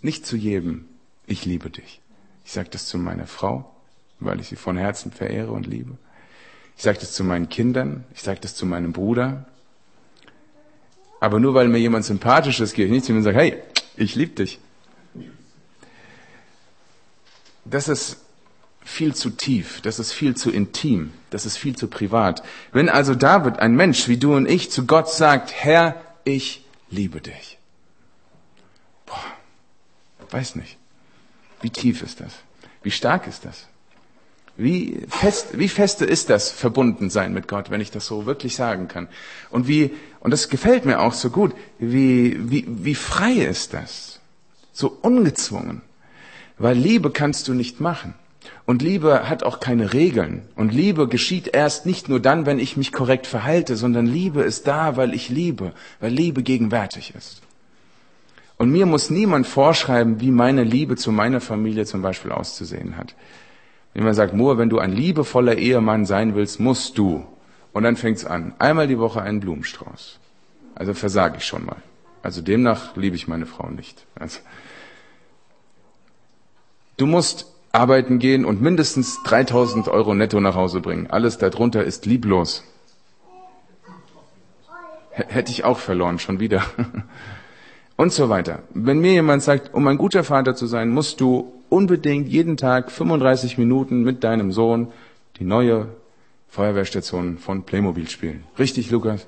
nicht 0.02 0.26
zu 0.26 0.36
jedem, 0.36 0.84
ich 1.28 1.46
liebe 1.46 1.70
dich. 1.70 2.02
Ich 2.44 2.52
sage 2.52 2.68
das 2.70 2.88
zu 2.88 2.98
meiner 2.98 3.26
Frau, 3.26 3.74
weil 4.20 4.42
ich 4.42 4.50
sie 4.50 4.58
von 4.58 4.76
Herzen 4.76 5.14
verehre 5.14 5.52
und 5.52 5.66
liebe. 5.66 5.98
Ich 6.76 6.84
sage 6.84 7.00
das 7.00 7.14
zu 7.14 7.24
meinen 7.24 7.48
Kindern, 7.48 8.04
ich 8.14 8.22
sage 8.22 8.42
das 8.42 8.54
zu 8.54 8.66
meinem 8.66 8.92
Bruder. 8.92 9.46
Aber 11.22 11.40
nur 11.40 11.54
weil 11.54 11.70
mir 11.70 11.80
jemand 11.80 12.04
sympathisch 12.04 12.60
ist, 12.60 12.74
gehe 12.74 12.86
ich 12.86 12.92
nicht 12.92 13.06
zu 13.06 13.14
ihm 13.14 13.20
und 13.20 13.24
sage, 13.24 13.38
hey, 13.38 13.64
ich 13.96 14.16
liebe 14.16 14.36
dich. 14.36 14.60
Das 17.64 17.88
ist 17.88 18.18
viel 18.82 19.14
zu 19.14 19.30
tief, 19.30 19.82
das 19.82 20.00
ist 20.00 20.12
viel 20.12 20.36
zu 20.36 20.52
intim, 20.52 21.12
das 21.30 21.46
ist 21.46 21.58
viel 21.58 21.76
zu 21.76 21.88
privat. 21.88 22.44
Wenn 22.72 22.90
also 22.90 23.16
David, 23.16 23.60
ein 23.60 23.76
Mensch 23.76 24.08
wie 24.08 24.18
du 24.18 24.36
und 24.36 24.50
ich, 24.50 24.72
zu 24.72 24.86
Gott 24.86 25.10
sagt, 25.10 25.54
Herr, 25.54 25.96
ich 26.24 26.66
liebe 26.90 27.22
dich. 27.22 27.58
Boah, 29.06 29.24
weiß 30.32 30.56
nicht. 30.56 30.78
Wie 31.62 31.70
tief 31.70 32.02
ist 32.02 32.20
das? 32.20 32.34
Wie 32.82 32.92
stark 32.92 33.28
ist 33.28 33.46
das? 33.46 33.68
Wie 34.60 35.06
fest, 35.08 35.58
wie 35.58 35.70
feste 35.70 36.04
ist 36.04 36.30
das 36.30 36.52
Verbundensein 36.52 37.34
mit 37.34 37.48
Gott, 37.48 37.70
wenn 37.70 37.80
ich 37.80 37.92
das 37.92 38.06
so 38.06 38.26
wirklich 38.26 38.56
sagen 38.56 38.90
kann? 38.90 39.08
Und 39.50 39.70
wie, 39.70 39.92
und 40.20 40.32
das 40.32 40.50
gefällt 40.50 40.84
mir 40.84 41.00
auch 41.00 41.14
so 41.14 41.30
gut, 41.30 41.54
wie, 41.78 42.52
wie, 42.52 42.66
wie 42.68 42.96
frei 42.96 43.32
ist 43.32 43.74
das? 43.74 44.20
So 44.74 44.98
ungezwungen. 45.02 45.82
Weil 46.58 46.76
Liebe 46.78 47.12
kannst 47.12 47.48
du 47.48 47.54
nicht 47.54 47.80
machen. 47.80 48.16
Und 48.66 48.82
Liebe 48.82 49.30
hat 49.30 49.44
auch 49.44 49.60
keine 49.60 49.94
Regeln. 49.94 50.44
Und 50.56 50.74
Liebe 50.74 51.08
geschieht 51.08 51.48
erst 51.48 51.86
nicht 51.86 52.08
nur 52.08 52.20
dann, 52.20 52.46
wenn 52.46 52.60
ich 52.60 52.78
mich 52.78 52.92
korrekt 52.92 53.28
verhalte, 53.28 53.76
sondern 53.76 54.06
Liebe 54.06 54.42
ist 54.42 54.68
da, 54.68 54.96
weil 54.96 55.14
ich 55.14 55.30
liebe, 55.30 55.74
weil 56.00 56.12
Liebe 56.12 56.44
gegenwärtig 56.44 57.14
ist. 57.16 57.42
Und 58.58 58.72
mir 58.72 58.86
muss 58.86 59.10
niemand 59.10 59.48
vorschreiben, 59.48 60.20
wie 60.20 60.32
meine 60.32 60.64
Liebe 60.64 60.96
zu 60.96 61.12
meiner 61.12 61.42
Familie 61.42 61.86
zum 61.86 62.02
Beispiel 62.02 62.32
auszusehen 62.32 62.98
hat. 62.98 63.16
Wenn 63.94 64.04
man 64.04 64.14
sagt, 64.14 64.34
Moa, 64.34 64.58
wenn 64.58 64.70
du 64.70 64.80
ein 64.80 64.92
liebevoller 64.92 65.58
Ehemann 65.58 66.06
sein 66.06 66.36
willst, 66.36 66.60
musst 66.60 66.98
du. 66.98 67.26
Und 67.74 67.84
dann 67.84 67.96
fängt's 67.96 68.26
an. 68.26 68.54
Einmal 68.60 68.88
die 68.88 69.00
Woche 69.00 69.22
einen 69.22 69.40
Blumenstrauß. 69.40 70.20
Also 70.76 70.94
versage 70.94 71.38
ich 71.38 71.46
schon 71.46 71.66
mal. 71.66 71.78
Also 72.22 72.42
demnach 72.42 72.96
liebe 72.96 73.16
ich 73.16 73.28
meine 73.28 73.46
Frau 73.46 73.70
nicht. 73.70 74.06
Also, 74.16 74.40
du 76.98 77.06
musst 77.06 77.48
arbeiten 77.72 78.20
gehen 78.20 78.46
und 78.46 78.62
mindestens 78.62 79.22
3000 79.24 79.88
Euro 79.88 80.14
netto 80.14 80.40
nach 80.40 80.56
Hause 80.56 80.82
bringen. 80.82 81.08
Alles 81.10 81.38
darunter 81.38 81.84
ist 81.84 82.06
lieblos. 82.06 82.64
H 85.16 85.24
hätte 85.28 85.52
ich 85.52 85.64
auch 85.64 85.80
verloren, 85.80 86.20
schon 86.20 86.40
wieder. 86.40 86.64
und 87.96 88.14
so 88.14 88.30
weiter. 88.30 88.64
Wenn 88.74 89.00
mir 89.00 89.12
jemand 89.14 89.44
sagt, 89.44 89.74
um 89.74 89.88
ein 89.88 89.98
guter 89.98 90.24
Vater 90.24 90.56
zu 90.56 90.66
sein, 90.66 90.90
musst 90.90 91.22
du 91.22 91.52
unbedingt 91.70 92.28
jeden 92.28 92.58
Tag 92.58 92.92
35 92.92 93.58
Minuten 93.58 94.04
mit 94.04 94.24
deinem 94.24 94.52
Sohn 94.52 94.92
die 95.38 95.44
neue 95.44 95.88
Feuerwehrstation 96.48 97.38
von 97.38 97.64
Playmobil 97.64 98.10
spielen. 98.10 98.44
Richtig, 98.58 98.90
Lukas? 98.90 99.28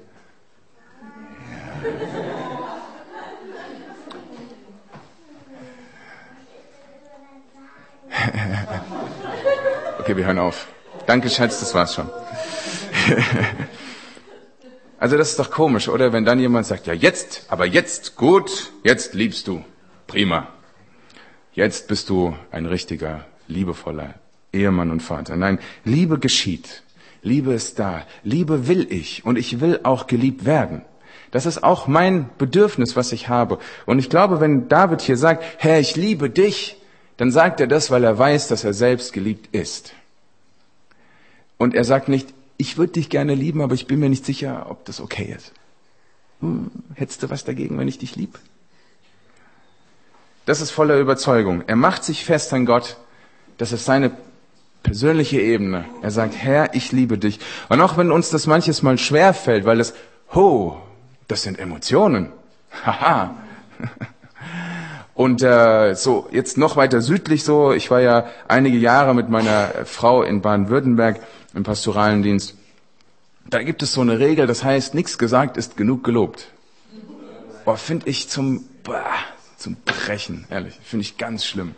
Okay, 9.99 10.17
wir 10.17 10.25
hören 10.25 10.39
auf. 10.39 10.67
Danke, 11.05 11.29
Schatz, 11.29 11.59
das 11.59 11.75
war's 11.75 11.93
schon. 11.93 12.09
Also 14.97 15.17
das 15.17 15.31
ist 15.31 15.39
doch 15.39 15.49
komisch, 15.49 15.89
oder? 15.89 16.13
Wenn 16.13 16.25
dann 16.25 16.39
jemand 16.39 16.67
sagt, 16.67 16.85
ja 16.85 16.93
jetzt, 16.93 17.47
aber 17.49 17.65
jetzt, 17.65 18.15
gut, 18.17 18.71
jetzt 18.83 19.15
liebst 19.15 19.47
du. 19.47 19.63
Prima. 20.05 20.49
Jetzt 21.53 21.87
bist 21.87 22.07
du 22.09 22.35
ein 22.51 22.67
richtiger, 22.67 23.25
liebevoller 23.47 24.13
Ehemann 24.53 24.91
und 24.91 24.99
Vater. 24.99 25.35
Nein, 25.37 25.57
Liebe 25.85 26.19
geschieht. 26.19 26.83
Liebe 27.23 27.53
ist 27.53 27.79
da. 27.79 28.03
Liebe 28.23 28.67
will 28.67 28.85
ich 28.91 29.25
und 29.25 29.37
ich 29.37 29.59
will 29.59 29.79
auch 29.81 30.05
geliebt 30.05 30.45
werden. 30.45 30.83
Das 31.31 31.47
ist 31.47 31.63
auch 31.63 31.87
mein 31.87 32.29
Bedürfnis, 32.37 32.95
was 32.95 33.11
ich 33.11 33.27
habe. 33.27 33.57
Und 33.87 33.97
ich 33.97 34.07
glaube, 34.07 34.39
wenn 34.39 34.67
David 34.67 35.01
hier 35.01 35.17
sagt, 35.17 35.43
Herr, 35.57 35.79
ich 35.79 35.95
liebe 35.95 36.29
dich, 36.29 36.77
dann 37.21 37.29
sagt 37.29 37.59
er 37.59 37.67
das, 37.67 37.91
weil 37.91 38.03
er 38.03 38.17
weiß, 38.17 38.47
dass 38.47 38.63
er 38.63 38.73
selbst 38.73 39.13
geliebt 39.13 39.53
ist. 39.55 39.93
Und 41.59 41.75
er 41.75 41.83
sagt 41.83 42.09
nicht, 42.09 42.33
ich 42.57 42.79
würde 42.79 42.93
dich 42.93 43.11
gerne 43.11 43.35
lieben, 43.35 43.61
aber 43.61 43.75
ich 43.75 43.85
bin 43.85 43.99
mir 43.99 44.09
nicht 44.09 44.25
sicher, 44.25 44.65
ob 44.71 44.85
das 44.85 44.99
okay 44.99 45.35
ist. 45.37 45.51
Hm, 46.39 46.71
hättest 46.95 47.21
du 47.21 47.29
was 47.29 47.43
dagegen, 47.43 47.77
wenn 47.77 47.87
ich 47.87 47.99
dich 47.99 48.15
lieb? 48.15 48.39
Das 50.47 50.61
ist 50.61 50.71
voller 50.71 50.97
Überzeugung. 50.97 51.63
Er 51.67 51.75
macht 51.75 52.03
sich 52.03 52.25
fest 52.25 52.51
an 52.53 52.65
Gott. 52.65 52.97
Das 53.59 53.71
ist 53.71 53.85
seine 53.85 54.09
persönliche 54.81 55.39
Ebene. 55.39 55.85
Er 56.01 56.09
sagt, 56.09 56.35
Herr, 56.35 56.73
ich 56.73 56.91
liebe 56.91 57.19
dich. 57.19 57.39
Und 57.69 57.81
auch 57.81 57.97
wenn 57.97 58.11
uns 58.11 58.31
das 58.31 58.47
manches 58.47 58.81
Mal 58.81 58.97
schwer 58.97 59.35
fällt, 59.35 59.65
weil 59.65 59.79
es, 59.79 59.93
ho, 60.33 60.81
das 61.27 61.43
sind 61.43 61.59
Emotionen. 61.59 62.31
Haha. 62.83 63.35
Und 65.13 65.43
äh, 65.43 65.93
so 65.93 66.27
jetzt 66.31 66.57
noch 66.57 66.77
weiter 66.77 67.01
südlich 67.01 67.43
so. 67.43 67.73
Ich 67.73 67.91
war 67.91 68.01
ja 68.01 68.27
einige 68.47 68.77
Jahre 68.77 69.13
mit 69.13 69.29
meiner 69.29 69.69
Frau 69.85 70.23
in 70.23 70.41
Baden-Württemberg 70.41 71.19
im 71.53 71.63
pastoralen 71.63 72.23
Dienst. 72.23 72.55
Da 73.49 73.61
gibt 73.61 73.83
es 73.83 73.93
so 73.93 74.01
eine 74.01 74.19
Regel, 74.19 74.47
das 74.47 74.63
heißt, 74.63 74.93
nichts 74.93 75.17
gesagt 75.17 75.57
ist 75.57 75.75
genug 75.75 76.03
gelobt. 76.03 76.47
Boah, 77.65 77.77
finde 77.77 78.09
ich 78.09 78.29
zum 78.29 78.63
bah, 78.83 79.03
zum 79.57 79.77
Brechen, 79.85 80.45
ehrlich, 80.49 80.79
finde 80.83 81.03
ich 81.03 81.17
ganz 81.17 81.45
schlimm. 81.45 81.75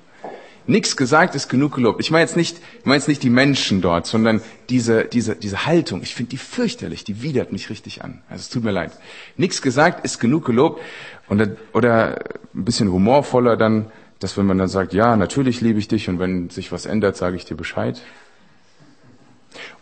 Nichts 0.66 0.96
gesagt 0.96 1.36
ist 1.36 1.50
genug 1.50 1.76
gelobt. 1.76 2.00
Ich 2.00 2.10
meine 2.10 2.24
jetzt 2.24 2.38
nicht, 2.38 2.58
ich 2.80 2.86
meine 2.86 2.96
jetzt 2.96 3.10
nicht 3.10 3.22
die 3.22 3.30
Menschen 3.30 3.82
dort, 3.82 4.08
sondern 4.08 4.42
diese, 4.70 5.04
diese, 5.04 5.36
diese 5.36 5.66
Haltung. 5.66 6.02
Ich 6.02 6.16
finde 6.16 6.30
die 6.30 6.38
fürchterlich, 6.38 7.04
die 7.04 7.22
widert 7.22 7.52
mich 7.52 7.70
richtig 7.70 8.02
an. 8.02 8.22
Also 8.30 8.44
es 8.44 8.50
tut 8.50 8.64
mir 8.64 8.72
leid. 8.72 8.92
Nichts 9.36 9.62
gesagt 9.62 10.06
ist 10.06 10.20
genug 10.20 10.46
gelobt. 10.46 10.82
Und, 11.28 11.58
oder 11.74 12.24
ein 12.56 12.66
bisschen 12.66 12.92
humorvoller 12.92 13.58
dann, 13.58 13.92
dass 14.20 14.38
wenn 14.38 14.46
man 14.46 14.58
dann 14.58 14.68
sagt, 14.68 14.94
ja, 14.94 15.16
natürlich 15.16 15.62
liebe 15.62 15.80
ich 15.80 15.88
dich 15.88 16.10
und 16.10 16.20
wenn 16.20 16.50
sich 16.50 16.72
was 16.72 16.86
ändert, 16.86 17.18
sage 17.18 17.36
ich 17.36 17.46
dir 17.46 17.56
Bescheid. 17.56 18.02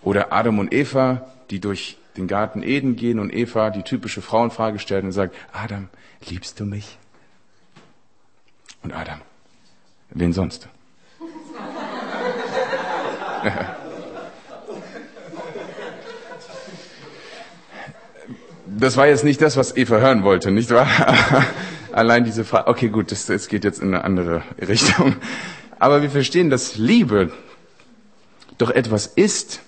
Oder 0.01 0.34
Adam 0.34 0.60
und 0.60 0.73
Eva, 0.73 1.27
die 1.49 1.60
durch 1.60 1.97
den 2.17 2.27
Garten 2.27 2.63
Eden 2.63 2.95
gehen 2.95 3.19
und 3.19 3.34
Eva 3.34 3.69
die 3.69 3.84
typische 3.84 4.21
Frauenfrage 4.21 4.79
stellt 4.79 5.03
und 5.03 5.12
sagt, 5.12 5.36
Adam, 5.53 5.89
liebst 6.27 6.60
du 6.60 6.65
mich? 6.65 6.97
Und 8.84 8.93
Adam, 8.93 9.21
wen 10.10 10.34
sonst? 10.34 10.67
Das 18.73 18.95
war 18.95 19.05
jetzt 19.05 19.25
nicht 19.25 19.41
das, 19.41 19.57
was 19.57 19.75
Eva 19.75 19.97
hören 19.97 20.23
wollte, 20.23 20.49
nicht 20.49 20.71
wahr? 20.71 20.88
Allein 21.93 22.23
diese 22.23 22.45
Frage. 22.45 22.67
Okay, 22.67 22.89
gut, 22.89 23.12
das, 23.12 23.25
das 23.25 23.47
geht 23.47 23.63
jetzt 23.63 23.82
in 23.82 23.89
eine 23.89 24.04
andere 24.04 24.43
Richtung. 24.60 25.15
Aber 25.80 26.01
wir 26.01 26.10
verstehen, 26.10 26.49
dass 26.49 26.77
Liebe 26.77 27.32
doch 28.58 28.69
etwas 28.69 29.08
ist, 29.08 29.62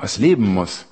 was 0.00 0.18
leben 0.18 0.46
muss. 0.46 0.86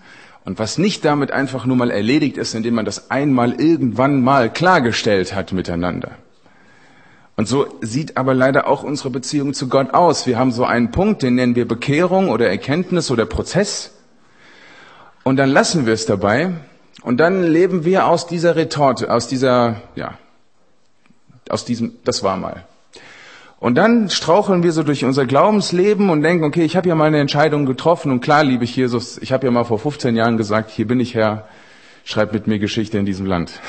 Und 0.45 0.59
was 0.59 0.77
nicht 0.77 1.05
damit 1.05 1.31
einfach 1.31 1.65
nur 1.65 1.77
mal 1.77 1.91
erledigt 1.91 2.37
ist, 2.37 2.55
indem 2.55 2.75
man 2.75 2.85
das 2.85 3.11
einmal 3.11 3.61
irgendwann 3.61 4.23
mal 4.23 4.53
klargestellt 4.53 5.35
hat 5.35 5.53
miteinander. 5.53 6.13
Und 7.37 7.49
so 7.49 7.67
sieht 7.81 8.17
aber 8.17 8.35
leider 8.35 8.67
auch 8.67 8.83
unsere 8.83 9.11
Beziehung 9.11 9.55
zu 9.55 9.69
Gott 9.69 9.95
aus. 9.95 10.27
Wir 10.27 10.39
haben 10.39 10.53
so 10.53 10.65
einen 10.65 10.91
Punkt, 10.91 11.23
den 11.23 11.35
nennen 11.35 11.57
wir 11.57 11.67
Bekehrung 11.67 12.29
oder 12.29 12.49
Erkenntnis 12.49 13.11
oder 13.11 13.25
Prozess. 13.25 13.93
Und 15.23 15.37
dann 15.37 15.49
lassen 15.49 15.87
wir 15.87 15.95
es 15.95 16.07
dabei. 16.07 16.53
Und 17.03 17.19
dann 17.19 17.43
leben 17.43 17.85
wir 17.85 18.07
aus 18.07 18.27
dieser 18.27 18.55
Retorte, 18.57 19.13
aus 19.13 19.27
dieser, 19.27 19.77
ja, 19.95 20.19
aus 21.49 21.65
diesem, 21.65 21.93
das 22.05 22.23
war 22.23 22.37
mal. 22.37 22.65
Und 23.61 23.77
dann 23.77 24.11
straucheln 24.11 24.63
wir 24.63 24.73
so 24.73 24.83
durch 24.83 25.05
unser 25.05 25.25
Glaubensleben 25.25 26.11
und 26.11 26.23
denken, 26.23 26.45
okay, 26.45 26.65
ich 26.65 26.77
habe 26.77 26.89
ja 26.89 26.95
mal 26.95 27.07
eine 27.07 27.21
Entscheidung 27.21 27.65
getroffen 27.65 28.13
und 28.13 28.21
klar 28.21 28.45
liebe 28.45 28.65
ich 28.65 28.77
Jesus. 28.77 29.17
Ich 29.19 29.33
habe 29.33 29.47
ja 29.47 29.51
mal 29.51 29.65
vor 29.65 29.79
15 29.79 30.17
Jahren 30.17 30.37
gesagt, 30.37 30.71
hier 30.71 30.87
bin 30.87 31.01
ich 31.01 31.15
Herr, 31.15 31.49
schreib 32.05 32.33
mit 32.33 32.47
mir 32.47 32.59
Geschichte 32.59 32.99
in 32.99 33.07
diesem 33.07 33.25
Land. 33.25 33.61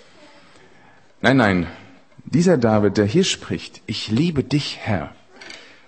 nein, 1.20 1.36
nein, 1.36 1.66
dieser 2.24 2.56
David, 2.56 2.96
der 2.96 3.04
hier 3.04 3.24
spricht, 3.24 3.82
ich 3.86 4.10
liebe 4.10 4.42
dich, 4.42 4.78
Herr, 4.80 5.10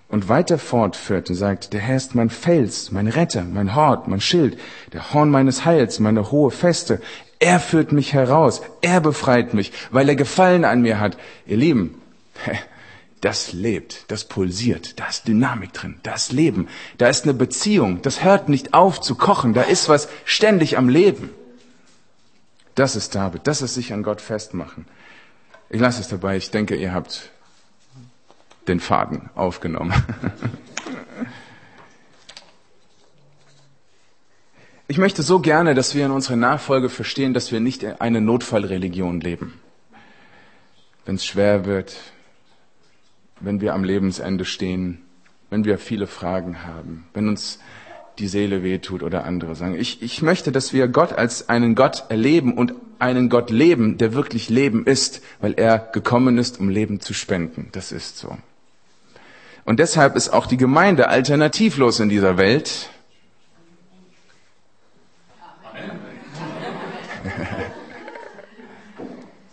und 0.08 0.28
weiter 0.28 0.58
fortführt 0.58 1.30
und 1.30 1.36
sagt, 1.36 1.72
der 1.72 1.80
Herr 1.80 1.96
ist 1.96 2.14
mein 2.14 2.30
Fels, 2.30 2.92
mein 2.92 3.08
Retter, 3.08 3.42
mein 3.44 3.74
Hort, 3.74 4.08
mein 4.08 4.20
Schild, 4.20 4.58
der 4.92 5.12
Horn 5.12 5.30
meines 5.30 5.64
Heils, 5.64 5.98
meine 5.98 6.30
hohe 6.30 6.50
Feste. 6.50 7.00
Er 7.38 7.60
führt 7.60 7.92
mich 7.92 8.12
heraus, 8.12 8.62
er 8.80 9.00
befreit 9.00 9.54
mich, 9.54 9.72
weil 9.90 10.08
er 10.08 10.16
Gefallen 10.16 10.64
an 10.64 10.82
mir 10.82 11.00
hat. 11.00 11.18
Ihr 11.46 11.56
Lieben, 11.56 12.00
das 13.20 13.52
lebt, 13.52 14.10
das 14.10 14.24
pulsiert, 14.24 14.98
da 14.98 15.06
ist 15.08 15.28
Dynamik 15.28 15.72
drin, 15.72 15.98
da 16.02 16.14
ist 16.14 16.32
Leben, 16.32 16.68
da 16.98 17.08
ist 17.08 17.24
eine 17.24 17.34
Beziehung, 17.34 18.02
das 18.02 18.22
hört 18.22 18.48
nicht 18.48 18.74
auf 18.74 19.00
zu 19.00 19.14
kochen, 19.14 19.52
da 19.52 19.62
ist 19.62 19.88
was 19.88 20.08
ständig 20.24 20.78
am 20.78 20.88
Leben. 20.88 21.30
Das 22.74 22.94
ist 22.94 23.14
David, 23.14 23.46
das 23.46 23.62
ist 23.62 23.74
sich 23.74 23.92
an 23.92 24.02
Gott 24.02 24.20
festmachen. 24.20 24.86
Ich 25.68 25.80
lasse 25.80 26.00
es 26.00 26.08
dabei. 26.08 26.36
Ich 26.36 26.50
denke, 26.50 26.76
ihr 26.76 26.92
habt 26.92 27.30
den 28.68 28.80
Faden 28.80 29.30
aufgenommen. 29.34 29.94
Ich 34.88 34.98
möchte 34.98 35.22
so 35.22 35.40
gerne, 35.40 35.74
dass 35.74 35.96
wir 35.96 36.06
in 36.06 36.12
unserer 36.12 36.36
Nachfolge 36.36 36.88
verstehen, 36.88 37.34
dass 37.34 37.50
wir 37.50 37.58
nicht 37.58 37.84
eine 38.00 38.20
Notfallreligion 38.20 39.20
leben. 39.20 39.54
Wenn 41.04 41.16
es 41.16 41.26
schwer 41.26 41.64
wird, 41.64 41.96
wenn 43.40 43.60
wir 43.60 43.74
am 43.74 43.82
Lebensende 43.82 44.44
stehen, 44.44 45.02
wenn 45.50 45.64
wir 45.64 45.78
viele 45.78 46.06
Fragen 46.06 46.64
haben, 46.64 47.06
wenn 47.14 47.28
uns 47.28 47.58
die 48.18 48.28
Seele 48.28 48.62
wehtut 48.62 49.02
oder 49.02 49.24
andere 49.24 49.54
sagen. 49.54 49.74
Ich, 49.78 50.02
ich 50.02 50.22
möchte, 50.22 50.52
dass 50.52 50.72
wir 50.72 50.88
Gott 50.88 51.12
als 51.12 51.48
einen 51.48 51.74
Gott 51.74 52.04
erleben 52.08 52.54
und 52.54 52.74
einen 52.98 53.28
Gott 53.28 53.50
leben, 53.50 53.98
der 53.98 54.14
wirklich 54.14 54.48
Leben 54.48 54.86
ist, 54.86 55.20
weil 55.40 55.54
er 55.54 55.78
gekommen 55.78 56.38
ist, 56.38 56.58
um 56.58 56.68
Leben 56.68 57.00
zu 57.00 57.12
spenden. 57.12 57.68
Das 57.72 57.92
ist 57.92 58.18
so. 58.18 58.36
Und 59.64 59.80
deshalb 59.80 60.16
ist 60.16 60.30
auch 60.30 60.46
die 60.46 60.56
Gemeinde 60.56 61.08
alternativlos 61.08 62.00
in 62.00 62.08
dieser 62.08 62.38
Welt. 62.38 62.90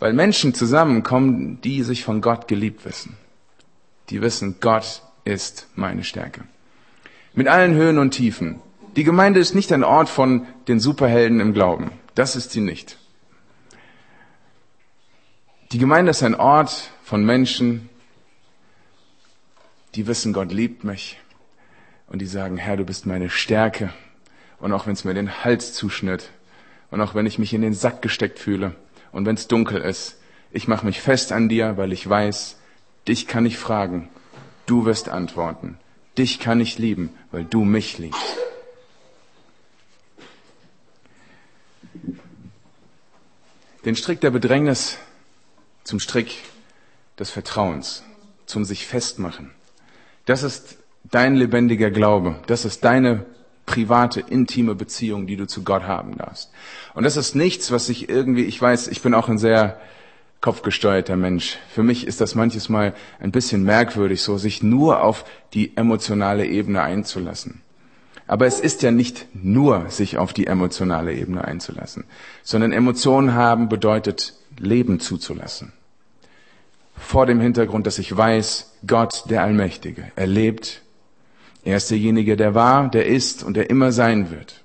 Weil 0.04 0.12
Menschen 0.12 0.54
zusammenkommen, 0.54 1.62
die 1.62 1.82
sich 1.82 2.04
von 2.04 2.20
Gott 2.20 2.50
geliebt 2.50 2.84
wissen. 2.84 3.16
Die 4.10 4.22
wissen, 4.22 4.58
Gott 4.60 5.02
ist 5.24 5.68
meine 5.76 6.04
Stärke. 6.04 6.42
Mit 7.34 7.48
allen 7.48 7.74
Höhen 7.74 7.98
und 7.98 8.12
Tiefen. 8.12 8.60
Die 8.98 9.06
Gemeinde 9.06 9.40
ist 9.40 9.56
nicht 9.56 9.72
ein 9.72 9.86
Ort 9.86 10.10
von 10.10 10.46
den 10.68 10.82
Superhelden 10.82 11.40
im 11.40 11.54
Glauben. 11.54 11.90
Das 12.16 12.36
ist 12.36 12.52
sie 12.52 12.60
nicht. 12.60 12.98
Die 15.72 15.78
Gemeinde 15.78 16.12
ist 16.12 16.22
ein 16.22 16.36
Ort 16.36 16.92
von 17.06 17.26
Menschen, 17.26 17.88
die 19.96 20.06
wissen, 20.06 20.34
Gott 20.34 20.52
liebt 20.52 20.84
mich. 20.84 21.18
Und 22.08 22.20
die 22.20 22.26
sagen, 22.26 22.58
Herr, 22.58 22.76
du 22.76 22.84
bist 22.84 23.06
meine 23.06 23.30
Stärke. 23.30 23.94
Und 24.60 24.74
auch 24.74 24.86
wenn 24.86 24.96
es 24.96 25.06
mir 25.06 25.14
den 25.14 25.46
Hals 25.46 25.72
zuschnitt. 25.72 26.30
Und 26.92 27.00
auch 27.00 27.16
wenn 27.16 27.26
ich 27.26 27.40
mich 27.40 27.54
in 27.54 27.62
den 27.62 27.74
Sack 27.74 28.02
gesteckt 28.02 28.38
fühle. 28.38 28.76
Und 29.14 29.26
wenn 29.26 29.36
es 29.36 29.48
dunkel 29.48 29.80
ist. 29.80 30.18
Ich 30.52 30.68
mache 30.68 30.86
mich 30.86 31.00
fest 31.00 31.32
an 31.32 31.48
dir, 31.48 31.78
weil 31.78 31.94
ich 31.94 32.08
weiß, 32.08 32.58
dich 33.08 33.28
kann 33.28 33.46
ich 33.46 33.58
fragen. 33.58 34.10
Du 34.66 34.86
wirst 34.86 35.08
antworten. 35.08 35.78
Dich 36.18 36.40
kann 36.40 36.60
ich 36.60 36.78
lieben, 36.78 37.10
weil 37.32 37.46
du 37.46 37.64
mich 37.64 37.98
liebst. 37.98 38.38
Den 43.86 43.96
Strick 43.96 44.22
der 44.22 44.32
Bedrängnis 44.32 44.98
zum 45.84 46.00
Strick 46.00 46.38
des 47.20 47.30
Vertrauens, 47.30 48.04
zum 48.46 48.64
sich 48.64 48.88
festmachen. 48.88 49.52
Das 50.26 50.44
ist 50.44 50.78
dein 51.04 51.36
lebendiger 51.36 51.92
Glaube. 51.92 52.40
Das 52.48 52.66
ist 52.66 52.84
deine 52.84 53.26
private, 53.66 54.20
intime 54.20 54.76
Beziehung, 54.76 55.28
die 55.28 55.38
du 55.38 55.48
zu 55.48 55.64
Gott 55.64 55.84
haben 55.84 56.18
darfst. 56.18 56.52
Und 56.94 57.04
das 57.04 57.18
ist 57.18 57.36
nichts, 57.36 57.72
was 57.72 57.86
sich 57.86 58.10
irgendwie, 58.10 58.44
ich 58.44 58.62
weiß, 58.62 58.88
ich 58.88 59.02
bin 59.02 59.14
auch 59.14 59.30
ein 59.30 59.38
sehr 59.38 59.80
kopfgesteuerter 60.42 61.16
Mensch. 61.16 61.58
Für 61.70 61.84
mich 61.84 62.06
ist 62.06 62.20
das 62.20 62.36
manches 62.36 62.68
Mal 62.68 62.94
ein 63.20 63.32
bisschen 63.32 63.64
merkwürdig, 63.64 64.22
so 64.22 64.38
sich 64.38 64.62
nur 64.62 65.02
auf 65.02 65.24
die 65.54 65.78
emotionale 65.78 66.46
Ebene 66.46 66.82
einzulassen. 66.84 67.62
Aber 68.28 68.46
es 68.46 68.60
ist 68.60 68.82
ja 68.84 68.92
nicht 68.92 69.28
nur 69.34 69.90
sich 69.90 70.18
auf 70.18 70.34
die 70.34 70.48
emotionale 70.48 71.14
Ebene 71.14 71.46
einzulassen, 71.46 72.06
sondern 72.42 72.72
Emotionen 72.72 73.34
haben 73.34 73.70
bedeutet 73.70 74.34
Leben 74.58 75.00
zuzulassen. 75.00 75.74
Vor 76.96 77.26
dem 77.26 77.40
Hintergrund, 77.40 77.88
dass 77.88 78.00
ich 78.00 78.16
weiß, 78.16 78.78
Gott, 78.86 79.24
der 79.30 79.44
Allmächtige, 79.44 80.12
er 80.16 80.28
lebt. 80.28 80.82
Er 81.64 81.78
ist 81.78 81.90
derjenige, 81.92 82.36
der 82.36 82.56
war, 82.56 82.90
der 82.90 83.06
ist 83.06 83.44
und 83.44 83.56
der 83.56 83.70
immer 83.70 83.92
sein 83.92 84.32
wird. 84.32 84.64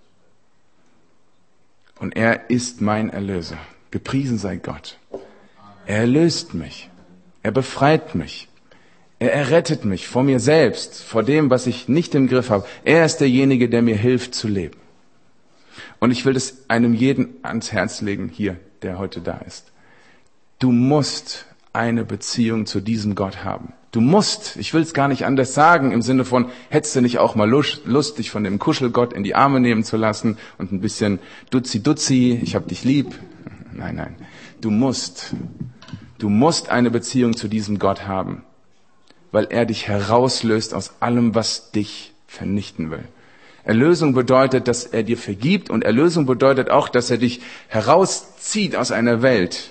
Und 1.99 2.17
er 2.17 2.51
ist 2.51 2.81
mein 2.81 3.11
Erlöser. 3.11 3.59
Gepriesen 3.91 4.39
sei 4.39 4.57
Gott. 4.57 4.99
Er 5.87 5.99
erlöst 5.99 6.55
mich. 6.55 6.91
Er 7.43 7.53
befreit 7.53 8.15
mich. 8.15 8.49
Er 9.21 9.33
errettet 9.33 9.85
mich 9.85 10.07
vor 10.07 10.23
mir 10.23 10.39
selbst, 10.39 11.03
vor 11.03 11.25
dem, 11.25 11.51
was 11.51 11.67
ich 11.67 11.89
nicht 11.89 12.15
im 12.15 12.29
Griff 12.29 12.51
habe. 12.51 12.67
Er 12.85 13.05
ist 13.05 13.19
derjenige, 13.19 13.69
der 13.69 13.83
mir 13.83 13.97
hilft 13.97 14.35
zu 14.35 14.47
leben. 14.47 14.79
Und 15.99 16.13
ich 16.13 16.25
will 16.25 16.35
das 16.35 16.69
einem 16.69 16.95
jeden 16.95 17.35
ans 17.43 17.73
Herz 17.73 18.01
legen 18.01 18.29
hier, 18.29 18.57
der 18.83 18.99
heute 18.99 19.21
da 19.21 19.39
ist. 19.39 19.73
Du 20.61 20.71
musst 20.71 21.47
eine 21.73 22.05
Beziehung 22.05 22.67
zu 22.67 22.81
diesem 22.81 23.15
Gott 23.15 23.45
haben. 23.45 23.73
Du 23.91 24.03
musst, 24.03 24.57
ich 24.57 24.75
will 24.75 24.83
es 24.83 24.93
gar 24.93 25.09
nicht 25.09 25.25
anders 25.25 25.55
sagen, 25.55 25.93
im 25.93 26.03
Sinne 26.03 26.27
von, 26.27 26.51
hättest 26.69 26.95
du 26.97 27.01
nicht 27.01 27.19
auch 27.19 27.35
mal 27.35 27.49
Lust, 27.49 28.19
dich 28.19 28.31
von 28.31 28.45
dem 28.45 28.59
Kuschelgott 28.59 29.15
in 29.15 29.25
die 29.25 29.35
Arme 29.35 29.61
nehmen 29.61 29.83
zu 29.83 29.97
lassen 29.97 30.37
und 30.59 30.73
ein 30.73 30.81
bisschen 30.81 31.21
Dutzi 31.51 31.83
Dutzi, 31.83 32.39
ich 32.43 32.55
hab 32.55 32.69
dich 32.69 32.85
lieb. 32.85 33.19
Nein, 33.73 33.97
nein. 33.97 34.17
Du 34.61 34.71
musst, 34.71 35.35
du 36.19 36.29
musst 36.29 36.69
eine 36.69 36.91
Beziehung 36.91 37.35
zu 37.35 37.49
diesem 37.49 37.79
Gott 37.79 38.07
haben, 38.07 38.43
weil 39.33 39.47
er 39.47 39.65
dich 39.65 39.89
herauslöst 39.89 40.75
aus 40.75 40.95
allem, 41.01 41.35
was 41.35 41.71
dich 41.71 42.13
vernichten 42.27 42.91
will. 42.91 43.05
Erlösung 43.65 44.13
bedeutet, 44.13 44.69
dass 44.69 44.85
er 44.85 45.03
dir 45.03 45.17
vergibt 45.17 45.71
und 45.71 45.85
Erlösung 45.85 46.27
bedeutet 46.27 46.71
auch, 46.71 46.89
dass 46.89 47.11
er 47.11 47.19
dich 47.19 47.41
herauszieht 47.69 48.77
aus 48.77 48.93
einer 48.93 49.23
Welt, 49.23 49.71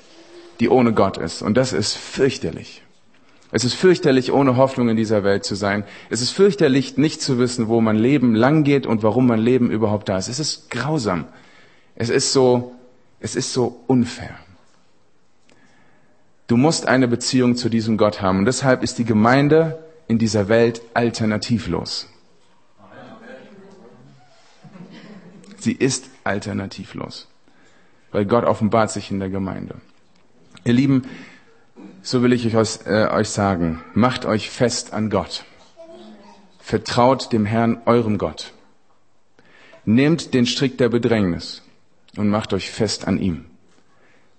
die 0.60 0.70
ohne 0.70 0.94
Gott 0.94 1.18
ist. 1.18 1.44
Und 1.44 1.56
das 1.56 1.74
ist 1.74 1.96
fürchterlich. 1.96 2.82
Es 3.58 3.66
ist 3.66 3.74
fürchterlich, 3.74 4.32
ohne 4.32 4.56
Hoffnung 4.56 4.88
in 4.90 4.98
dieser 4.98 5.24
Welt 5.24 5.44
zu 5.44 5.56
sein. 5.56 5.84
Es 6.12 6.22
ist 6.22 6.30
fürchterlich, 6.30 6.96
nicht 6.96 7.24
zu 7.24 7.40
wissen, 7.40 7.68
wo 7.68 7.82
mein 7.82 7.96
Leben 7.98 8.36
lang 8.36 8.64
geht 8.64 8.86
und 8.86 9.02
warum 9.02 9.26
mein 9.26 9.40
Leben 9.40 9.72
überhaupt 9.72 10.10
da 10.10 10.20
ist. 10.20 10.28
Es 10.28 10.38
ist 10.38 10.70
grausam. 10.70 11.26
Es 11.96 12.10
ist 12.10 12.34
so, 12.34 12.76
es 13.20 13.36
ist 13.36 13.54
so 13.54 13.82
unfair. 13.88 14.36
Du 16.46 16.56
musst 16.56 16.88
eine 16.88 17.08
Beziehung 17.08 17.56
zu 17.56 17.68
diesem 17.68 17.98
Gott 17.98 18.22
haben. 18.22 18.38
Und 18.38 18.46
deshalb 18.46 18.84
ist 18.84 19.00
die 19.00 19.06
Gemeinde 19.06 19.84
in 20.08 20.20
dieser 20.20 20.50
Welt 20.50 20.84
alternativlos. 20.94 22.08
Sie 25.58 25.74
ist 25.74 26.12
alternativlos. 26.24 27.28
Weil 28.12 28.26
Gott 28.26 28.44
offenbart 28.44 28.92
sich 28.92 29.10
in 29.10 29.20
der 29.20 29.30
Gemeinde. 29.30 29.78
Ihr 30.64 30.74
Lieben, 30.74 31.08
so 32.08 32.24
will 32.24 32.32
ich 32.32 32.56
euch, 32.56 32.80
äh, 32.86 33.08
euch 33.10 33.28
sagen, 33.28 33.84
macht 33.94 34.24
euch 34.24 34.50
fest 34.50 34.94
an 34.94 35.10
Gott. 35.10 35.44
Vertraut 36.58 37.34
dem 37.34 37.46
Herrn, 37.46 37.82
eurem 37.86 38.18
Gott. 38.18 38.54
Nehmt 39.84 40.34
den 40.34 40.46
Strick 40.46 40.78
der 40.78 40.88
Bedrängnis 40.88 41.64
und 42.16 42.30
macht 42.30 42.54
euch 42.54 42.72
fest 42.72 43.10
an 43.10 43.20
ihm. 43.20 43.44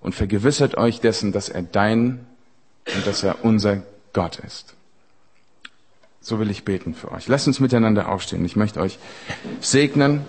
Und 0.01 0.15
vergewissert 0.15 0.79
euch 0.79 1.01
dessen, 1.01 1.31
dass 1.31 1.51
er 1.51 1.61
dein 1.61 2.25
und 2.95 3.07
dass 3.07 3.23
er 3.23 3.45
unser 3.45 3.83
Gott 4.15 4.39
ist. 4.39 4.75
So 6.23 6.39
will 6.41 6.51
ich 6.51 6.65
beten 6.65 6.95
für 6.95 7.13
euch. 7.13 7.29
Lasst 7.29 7.49
uns 7.49 7.61
miteinander 7.61 8.09
aufstehen. 8.09 8.47
Ich 8.47 8.57
möchte 8.57 8.81
euch 8.81 8.99
segnen. 9.61 10.25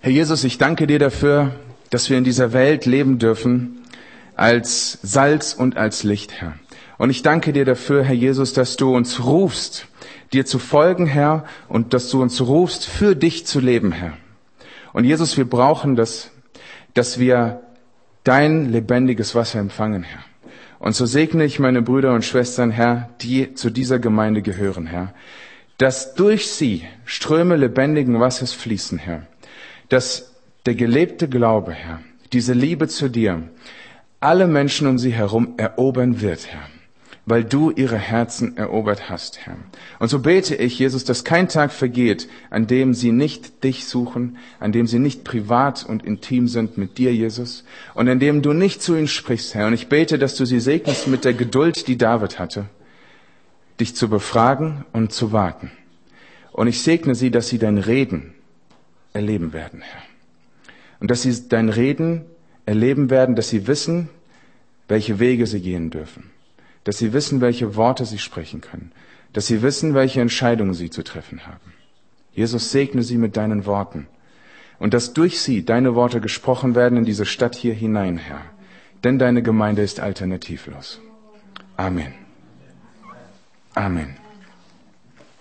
Herr 0.00 0.12
Jesus, 0.12 0.44
ich 0.44 0.58
danke 0.58 0.86
dir 0.86 1.00
dafür, 1.00 1.56
dass 1.92 2.08
wir 2.08 2.16
in 2.16 2.24
dieser 2.24 2.54
Welt 2.54 2.86
leben 2.86 3.18
dürfen 3.18 3.82
als 4.34 4.98
Salz 5.02 5.52
und 5.52 5.76
als 5.76 6.04
Licht, 6.04 6.32
Herr. 6.40 6.54
Und 6.96 7.10
ich 7.10 7.22
danke 7.22 7.52
dir 7.52 7.66
dafür, 7.66 8.02
Herr 8.02 8.14
Jesus, 8.14 8.54
dass 8.54 8.76
du 8.76 8.96
uns 8.96 9.22
rufst, 9.22 9.86
dir 10.32 10.46
zu 10.46 10.58
folgen, 10.58 11.04
Herr, 11.04 11.44
und 11.68 11.92
dass 11.92 12.08
du 12.08 12.22
uns 12.22 12.40
rufst, 12.40 12.86
für 12.86 13.14
dich 13.14 13.46
zu 13.46 13.60
leben, 13.60 13.92
Herr. 13.92 14.14
Und 14.94 15.04
Jesus, 15.04 15.36
wir 15.36 15.44
brauchen 15.44 15.94
das, 15.94 16.30
dass 16.94 17.18
wir 17.18 17.60
dein 18.24 18.72
lebendiges 18.72 19.34
Wasser 19.34 19.58
empfangen, 19.58 20.02
Herr. 20.02 20.20
Und 20.78 20.96
so 20.96 21.04
segne 21.04 21.44
ich 21.44 21.58
meine 21.58 21.82
Brüder 21.82 22.14
und 22.14 22.24
Schwestern, 22.24 22.70
Herr, 22.70 23.10
die 23.20 23.52
zu 23.52 23.68
dieser 23.68 23.98
Gemeinde 23.98 24.40
gehören, 24.40 24.86
Herr, 24.86 25.12
dass 25.76 26.14
durch 26.14 26.50
sie 26.50 26.86
Ströme 27.04 27.56
lebendigen 27.56 28.18
Wassers 28.18 28.54
fließen, 28.54 28.96
Herr, 28.96 29.26
dass 29.90 30.31
der 30.66 30.74
gelebte 30.74 31.28
Glaube, 31.28 31.72
Herr, 31.72 32.00
diese 32.32 32.52
Liebe 32.52 32.88
zu 32.88 33.08
dir, 33.08 33.42
alle 34.20 34.46
Menschen 34.46 34.86
um 34.86 34.98
sie 34.98 35.12
herum 35.12 35.54
erobern 35.56 36.20
wird, 36.20 36.46
Herr, 36.46 36.68
weil 37.26 37.42
du 37.42 37.72
ihre 37.72 37.98
Herzen 37.98 38.56
erobert 38.56 39.10
hast, 39.10 39.40
Herr. 39.40 39.56
Und 39.98 40.08
so 40.08 40.20
bete 40.20 40.54
ich, 40.54 40.78
Jesus, 40.78 41.02
dass 41.04 41.24
kein 41.24 41.48
Tag 41.48 41.72
vergeht, 41.72 42.28
an 42.50 42.68
dem 42.68 42.94
sie 42.94 43.10
nicht 43.10 43.64
dich 43.64 43.86
suchen, 43.86 44.38
an 44.60 44.70
dem 44.70 44.86
sie 44.86 45.00
nicht 45.00 45.24
privat 45.24 45.84
und 45.84 46.04
intim 46.04 46.46
sind 46.46 46.78
mit 46.78 46.96
dir, 46.96 47.12
Jesus, 47.12 47.64
und 47.94 48.08
an 48.08 48.20
dem 48.20 48.42
du 48.42 48.52
nicht 48.52 48.82
zu 48.82 48.94
ihnen 48.94 49.08
sprichst, 49.08 49.54
Herr. 49.54 49.66
Und 49.66 49.74
ich 49.74 49.88
bete, 49.88 50.18
dass 50.18 50.36
du 50.36 50.44
sie 50.44 50.60
segnest 50.60 51.08
mit 51.08 51.24
der 51.24 51.34
Geduld, 51.34 51.88
die 51.88 51.98
David 51.98 52.38
hatte, 52.38 52.66
dich 53.80 53.96
zu 53.96 54.08
befragen 54.08 54.84
und 54.92 55.12
zu 55.12 55.32
warten. 55.32 55.72
Und 56.52 56.68
ich 56.68 56.82
segne 56.82 57.16
sie, 57.16 57.32
dass 57.32 57.48
sie 57.48 57.58
dein 57.58 57.78
Reden 57.78 58.34
erleben 59.12 59.52
werden, 59.52 59.80
Herr 59.80 60.11
und 61.02 61.10
dass 61.10 61.22
sie 61.22 61.48
dein 61.48 61.68
Reden 61.68 62.24
erleben 62.64 63.10
werden, 63.10 63.34
dass 63.34 63.48
sie 63.48 63.66
wissen, 63.66 64.08
welche 64.86 65.18
Wege 65.18 65.48
sie 65.48 65.60
gehen 65.60 65.90
dürfen, 65.90 66.30
dass 66.84 66.98
sie 66.98 67.12
wissen, 67.12 67.40
welche 67.40 67.74
Worte 67.74 68.04
sie 68.04 68.18
sprechen 68.18 68.60
können, 68.60 68.92
dass 69.32 69.48
sie 69.48 69.62
wissen, 69.62 69.94
welche 69.94 70.20
Entscheidungen 70.20 70.74
sie 70.74 70.90
zu 70.90 71.02
treffen 71.02 71.44
haben. 71.44 71.72
Jesus 72.34 72.70
segne 72.70 73.02
sie 73.02 73.18
mit 73.18 73.36
deinen 73.36 73.66
Worten 73.66 74.06
und 74.78 74.94
dass 74.94 75.12
durch 75.12 75.40
sie 75.40 75.64
deine 75.64 75.96
Worte 75.96 76.20
gesprochen 76.20 76.76
werden 76.76 76.98
in 76.98 77.04
diese 77.04 77.26
Stadt 77.26 77.56
hier 77.56 77.74
hinein, 77.74 78.16
Herr. 78.16 78.42
Denn 79.02 79.18
deine 79.18 79.42
Gemeinde 79.42 79.82
ist 79.82 79.98
alternativlos. 79.98 81.00
Amen. 81.76 82.14
Amen. 83.74 84.21